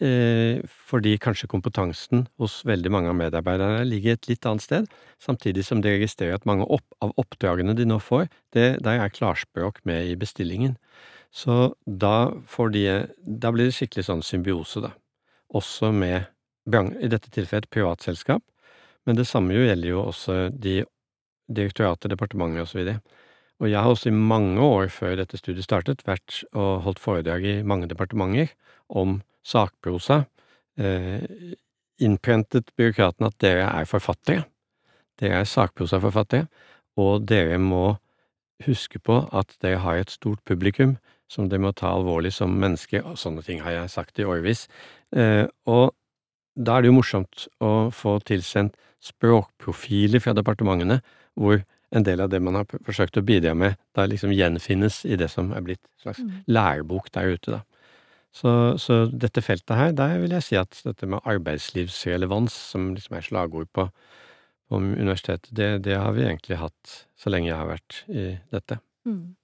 fordi 0.00 1.14
kanskje 1.22 1.48
kompetansen 1.50 2.26
hos 2.40 2.62
veldig 2.66 2.90
mange 2.92 3.10
av 3.12 3.18
medarbeiderne 3.18 3.84
ligger 3.88 4.16
et 4.16 4.28
litt 4.30 4.46
annet 4.46 4.64
sted, 4.64 4.88
samtidig 5.22 5.64
som 5.66 5.82
de 5.84 5.94
registrerer 5.94 6.38
at 6.38 6.46
mange 6.48 6.66
opp, 6.66 6.84
av 7.04 7.12
oppdragene 7.20 7.76
de 7.76 7.86
nå 7.88 8.00
får, 8.02 8.28
det, 8.56 8.80
der 8.84 9.02
er 9.02 9.14
klarspråk 9.14 9.82
med 9.84 10.10
i 10.10 10.16
bestillingen. 10.16 10.76
Så 11.34 11.74
da 11.86 12.30
de 12.70 13.08
Da 13.26 13.50
blir 13.50 13.66
det 13.66 13.74
skikkelig 13.74 14.06
sånn 14.06 14.22
symbiose, 14.22 14.80
da. 14.80 14.92
Også 15.50 15.92
med 15.92 16.30
i 16.66 17.08
dette 17.08 17.28
tilfellet 17.30 17.66
et 17.66 17.74
privatselskap, 17.74 18.42
men 19.04 19.16
det 19.16 19.26
samme 19.26 19.52
gjelder 19.52 19.88
jo 19.88 20.00
også 20.08 20.48
de 20.50 20.84
direktorater, 21.52 22.08
departementer 22.08 22.62
og 22.62 22.68
så 22.70 22.78
videre. 22.78 23.00
Og 23.60 23.68
jeg 23.68 23.80
har 23.80 23.90
også 23.90 24.08
i 24.08 24.16
mange 24.16 24.60
år 24.60 24.88
før 24.88 25.16
dette 25.16 25.38
studiet 25.38 25.66
startet, 25.66 26.02
vært 26.06 26.42
og 26.54 26.82
holdt 26.86 27.02
foredrag 27.02 27.44
i 27.44 27.62
mange 27.62 27.88
departementer 27.90 28.54
om 28.88 29.20
sakprosa, 29.44 30.24
eh, 30.78 31.54
innprentet 32.02 32.72
byråkratene 32.78 33.30
at 33.30 33.38
dere 33.42 33.66
er 33.68 33.88
forfattere. 33.88 34.46
Dere 35.20 35.42
er 35.42 35.48
sakprosaforfattere, 35.48 36.48
og 36.98 37.26
dere 37.26 37.58
må 37.58 37.98
huske 38.64 38.98
på 39.02 39.20
at 39.34 39.56
dere 39.62 39.82
har 39.82 40.00
et 40.00 40.14
stort 40.14 40.42
publikum 40.46 40.96
som 41.30 41.48
dere 41.48 41.62
må 41.64 41.72
ta 41.74 41.90
alvorlig 41.94 42.32
som 42.34 42.54
mennesker, 42.60 43.04
og 43.04 43.18
sånne 43.18 43.44
ting 43.44 43.62
har 43.64 43.74
jeg 43.78 43.92
sagt 43.94 44.18
i 44.20 44.26
årevis. 44.28 44.66
Eh, 45.16 45.46
og 45.66 45.94
da 46.54 46.76
er 46.76 46.84
det 46.84 46.90
jo 46.92 46.98
morsomt 46.98 47.46
å 47.64 47.90
få 47.94 48.18
tilsendt 48.28 48.76
språkprofiler 49.04 50.22
fra 50.22 50.34
departementene, 50.36 51.00
hvor 51.34 51.64
en 51.94 52.06
del 52.06 52.22
av 52.24 52.30
det 52.32 52.40
man 52.42 52.58
har 52.58 52.68
forsøkt 52.86 53.18
å 53.20 53.24
bidra 53.26 53.54
med, 53.58 53.78
da 53.94 54.06
liksom 54.10 54.32
gjenfinnes 54.34 55.02
i 55.06 55.18
det 55.18 55.28
som 55.32 55.52
er 55.54 55.64
blitt 55.66 55.82
en 55.82 56.06
slags 56.06 56.22
mm. 56.22 56.30
lærebok 56.50 57.10
der 57.14 57.34
ute, 57.34 57.58
da. 57.58 57.73
Så, 58.34 58.50
så, 58.82 59.04
dette 59.06 59.44
feltet 59.46 59.76
her, 59.78 59.92
der 59.94 60.18
vil 60.18 60.34
jeg 60.34 60.42
si 60.42 60.56
at 60.58 60.80
dette 60.82 61.06
med 61.06 61.22
arbeidslivsrelevans, 61.22 62.54
som 62.72 62.90
liksom 62.96 63.14
er 63.14 63.26
slagord 63.26 63.68
på, 63.76 63.86
på 64.66 64.80
universitetet, 64.80 65.52
det, 65.54 65.68
det, 65.86 65.94
har 66.00 66.16
vi 66.16 66.26
egentlig 66.26 66.58
hatt 66.58 66.96
så 67.14 67.30
lenge 67.30 67.52
jeg 67.52 67.60
har 67.60 67.70
vært 67.70 68.00
i 68.10 68.24
dette. 68.54 68.80
Mm. 69.06 69.36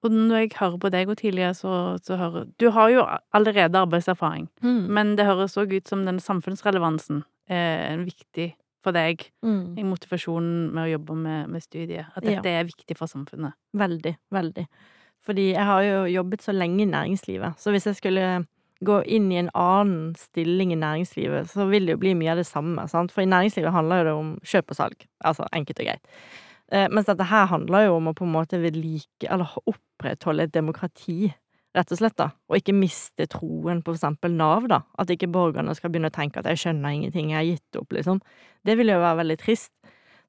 Og 0.00 0.14
når 0.14 0.38
jeg 0.38 0.54
hører 0.56 0.78
på 0.80 0.90
deg 0.94 1.10
og 1.12 1.18
tidligere, 1.20 1.52
så, 1.58 1.74
så 2.00 2.16
hører 2.16 2.46
Du 2.56 2.70
har 2.72 2.88
jo 2.88 3.04
allerede 3.36 3.82
arbeidserfaring, 3.84 4.48
mm. 4.64 4.86
men 4.88 5.12
det 5.18 5.28
høres 5.28 5.58
òg 5.60 5.74
ut 5.76 5.92
som 5.92 6.06
den 6.08 6.22
samfunnsrelevansen 6.24 7.20
er 7.50 8.00
viktig 8.06 8.54
for 8.80 8.96
deg 8.96 9.26
mm. 9.44 9.76
i 9.76 9.84
motivasjonen 9.84 10.70
med 10.72 10.86
å 10.86 10.92
jobbe 10.94 11.18
med, 11.20 11.52
med 11.52 11.64
studiet. 11.64 12.08
At 12.16 12.24
dette 12.24 12.48
ja. 12.48 12.62
er 12.62 12.70
viktig 12.70 12.96
for 12.96 13.10
samfunnet. 13.10 13.58
Veldig. 13.76 14.14
Veldig. 14.32 14.64
Fordi 15.26 15.50
jeg 15.52 15.66
har 15.68 15.82
jo 15.84 16.04
jobbet 16.14 16.42
så 16.42 16.54
lenge 16.56 16.82
i 16.82 16.88
næringslivet, 16.88 17.58
så 17.60 17.74
hvis 17.74 17.86
jeg 17.90 17.98
skulle 17.98 18.28
gå 18.84 19.00
inn 19.12 19.28
i 19.32 19.40
en 19.42 19.50
annen 19.56 20.14
stilling 20.16 20.72
i 20.72 20.78
næringslivet, 20.80 21.50
så 21.52 21.66
vil 21.68 21.86
det 21.86 21.98
jo 21.98 22.00
bli 22.00 22.14
mye 22.16 22.32
av 22.32 22.40
det 22.40 22.46
samme, 22.48 22.86
sant? 22.88 23.12
For 23.12 23.24
i 23.24 23.28
næringslivet 23.28 23.74
handler 23.74 24.08
det 24.08 24.14
om 24.16 24.30
kjøp 24.40 24.72
og 24.72 24.78
salg. 24.78 25.04
Altså 25.20 25.44
enkelt 25.52 25.82
og 25.82 25.90
greit. 25.90 26.22
Eh, 26.72 26.86
mens 26.88 27.08
dette 27.10 27.26
her 27.28 27.50
handler 27.50 27.88
jo 27.88 27.98
om 27.98 28.08
å 28.08 28.16
på 28.16 28.24
en 28.24 28.32
måte 28.32 28.60
vedlike, 28.62 29.28
eller 29.28 29.52
opprettholde 29.68 30.46
et 30.46 30.54
demokrati, 30.54 31.32
rett 31.76 31.92
og 31.92 32.00
slett, 32.00 32.16
da. 32.18 32.30
Og 32.48 32.58
ikke 32.58 32.74
miste 32.74 33.28
troen 33.30 33.82
på 33.82 33.92
for 33.92 33.98
eksempel 33.98 34.32
Nav, 34.38 34.68
da. 34.70 34.80
At 34.98 35.12
ikke 35.12 35.30
borgerne 35.30 35.74
skal 35.76 35.92
begynne 35.92 36.10
å 36.10 36.16
tenke 36.16 36.40
at 36.40 36.48
jeg 36.48 36.64
skjønner 36.64 36.96
ingenting, 36.96 37.34
jeg 37.34 37.38
har 37.38 37.48
gitt 37.50 37.80
opp, 37.82 37.92
liksom. 37.94 38.22
Det 38.66 38.78
vil 38.80 38.94
jo 38.94 39.02
være 39.02 39.20
veldig 39.20 39.38
trist. 39.42 39.74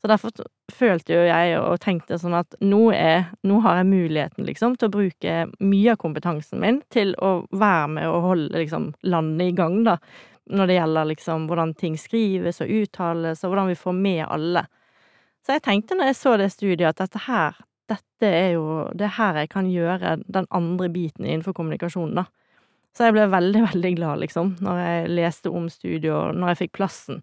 Så 0.01 0.09
derfor 0.09 0.33
følte 0.75 1.15
jo 1.15 1.21
jeg 1.27 1.55
og 1.59 1.79
tenkte 1.83 2.17
sånn 2.19 2.35
at 2.37 2.55
nå, 2.63 2.81
er, 2.95 3.29
nå 3.47 3.59
har 3.65 3.79
jeg 3.79 3.89
muligheten, 3.89 4.45
liksom, 4.47 4.75
til 4.79 4.89
å 4.89 4.93
bruke 4.93 5.37
mye 5.59 5.93
av 5.93 5.99
kompetansen 6.01 6.61
min 6.63 6.81
til 6.93 7.13
å 7.21 7.31
være 7.51 7.87
med 7.95 8.09
og 8.09 8.27
holde 8.27 8.61
liksom 8.63 8.91
landet 9.03 9.51
i 9.51 9.55
gang, 9.57 9.81
da. 9.87 9.97
Når 10.51 10.67
det 10.67 10.77
gjelder 10.77 11.09
liksom 11.11 11.47
hvordan 11.47 11.73
ting 11.79 11.97
skrives 11.99 12.59
og 12.63 12.71
uttales, 12.81 13.43
og 13.43 13.53
hvordan 13.53 13.71
vi 13.71 13.79
får 13.79 13.97
med 13.97 14.23
alle. 14.27 14.65
Så 15.45 15.55
jeg 15.55 15.65
tenkte 15.65 15.97
når 15.97 16.11
jeg 16.11 16.19
så 16.19 16.35
det 16.41 16.51
studiet, 16.53 16.89
at 16.89 16.99
dette 17.01 17.23
her, 17.27 17.61
dette 17.91 18.27
er 18.27 18.53
jo 18.55 18.65
det 18.97 19.07
er 19.07 19.17
her 19.17 19.41
jeg 19.41 19.51
kan 19.53 19.69
gjøre 19.69 20.17
den 20.25 20.47
andre 20.49 20.89
biten 20.91 21.25
innenfor 21.25 21.55
kommunikasjon, 21.57 22.15
da. 22.17 22.27
Så 22.91 23.07
jeg 23.07 23.15
ble 23.15 23.29
veldig, 23.31 23.63
veldig 23.71 23.95
glad, 23.97 24.21
liksom, 24.25 24.55
når 24.63 24.83
jeg 24.83 25.15
leste 25.15 25.53
om 25.53 25.69
studiet, 25.71 26.11
og 26.11 26.35
når 26.35 26.53
jeg 26.53 26.63
fikk 26.65 26.77
plassen. 26.81 27.21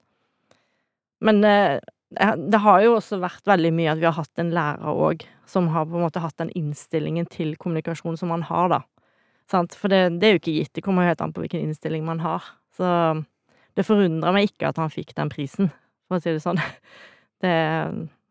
Men 1.25 1.43
eh, 1.45 1.79
det 2.11 2.61
har 2.64 2.83
jo 2.85 2.94
også 2.97 3.18
vært 3.21 3.49
veldig 3.49 3.73
mye 3.77 3.90
at 3.92 4.01
vi 4.01 4.07
har 4.09 4.16
hatt 4.16 4.40
en 4.40 4.53
lærer 4.57 5.01
òg, 5.09 5.25
som 5.49 5.68
har 5.75 5.88
på 5.88 5.99
en 5.99 6.07
måte 6.07 6.23
hatt 6.25 6.38
den 6.40 6.53
innstillingen 6.57 7.29
til 7.29 7.53
kommunikasjon 7.61 8.16
som 8.16 8.33
man 8.33 8.47
har, 8.49 8.71
da. 8.73 8.81
Sant? 9.49 9.77
For 9.77 9.92
det, 9.92 10.21
det, 10.21 10.29
er 10.29 10.37
jo 10.37 10.42
ikke 10.42 10.57
gitt, 10.57 10.73
det 10.77 10.85
kommer 10.85 11.05
jo 11.05 11.12
helt 11.12 11.25
an 11.25 11.35
på 11.37 11.44
hvilken 11.44 11.66
innstilling 11.66 12.07
man 12.07 12.23
har. 12.25 12.44
Så 12.77 12.88
det 13.77 13.85
forundrer 13.87 14.35
meg 14.35 14.49
ikke 14.51 14.71
at 14.71 14.81
han 14.81 14.92
fikk 14.92 15.14
den 15.16 15.33
prisen, 15.33 15.68
for 16.09 16.18
å 16.18 16.25
si 16.25 16.33
det 16.33 16.44
sånn. 16.44 16.61
Det 17.38 17.53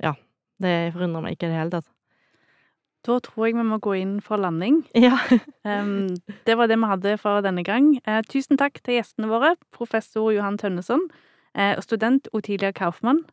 Ja. 0.04 0.18
Det 0.60 0.90
forundrer 0.92 1.22
meg 1.24 1.36
ikke 1.38 1.48
i 1.48 1.52
det 1.54 1.60
hele 1.60 1.72
tatt. 1.78 1.86
Da 3.06 3.20
tror 3.24 3.46
jeg 3.46 3.56
vi 3.56 3.64
må 3.64 3.78
gå 3.80 3.94
inn 3.96 4.18
for 4.26 4.42
landing. 4.42 4.82
Ja. 5.08 5.16
um, 5.64 6.10
det 6.50 6.58
var 6.58 6.68
det 6.68 6.80
vi 6.82 6.90
hadde 6.90 7.14
for 7.22 7.46
denne 7.46 7.64
gang. 7.64 7.94
Uh, 8.10 8.20
tusen 8.28 8.60
takk 8.60 8.82
til 8.82 8.98
gjestene 8.98 9.30
våre, 9.32 9.54
professor 9.72 10.34
Johan 10.34 10.58
Tønneson 10.60 11.06
uh, 11.08 11.78
og 11.78 11.86
student 11.86 12.28
Otilia 12.34 12.74
Kaufmann 12.76 13.24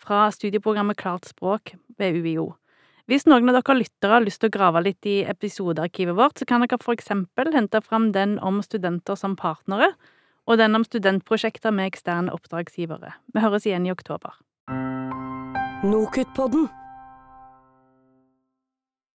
fra 0.00 0.26
studieprogrammet 0.32 0.98
Klart 1.00 1.28
språk 1.28 1.74
ved 1.98 2.20
UiO. 2.20 2.52
Hvis 3.06 3.26
noen 3.30 3.46
av 3.50 3.60
dere 3.60 3.78
lyttere 3.78 4.16
har 4.16 4.24
lyst 4.24 4.40
til 4.42 4.50
å 4.50 4.56
grave 4.56 4.82
litt 4.82 5.06
i 5.06 5.20
episodearkivet 5.30 6.16
vårt, 6.18 6.40
så 6.40 6.48
kan 6.48 6.64
dere 6.64 6.80
for 6.82 6.96
eksempel 6.96 7.52
hente 7.54 7.80
fram 7.84 8.10
den 8.14 8.38
om 8.42 8.58
studenter 8.66 9.18
som 9.18 9.36
partnere, 9.38 9.92
og 10.46 10.58
den 10.58 10.78
om 10.78 10.86
studentprosjekter 10.86 11.74
med 11.74 11.92
eksterne 11.92 12.34
oppdragsgivere. 12.34 13.14
Vi 13.34 13.42
høres 13.42 13.66
igjen 13.66 13.86
i 13.86 13.94
oktober. 13.94 14.34
NOKUT-podden. 15.86 16.66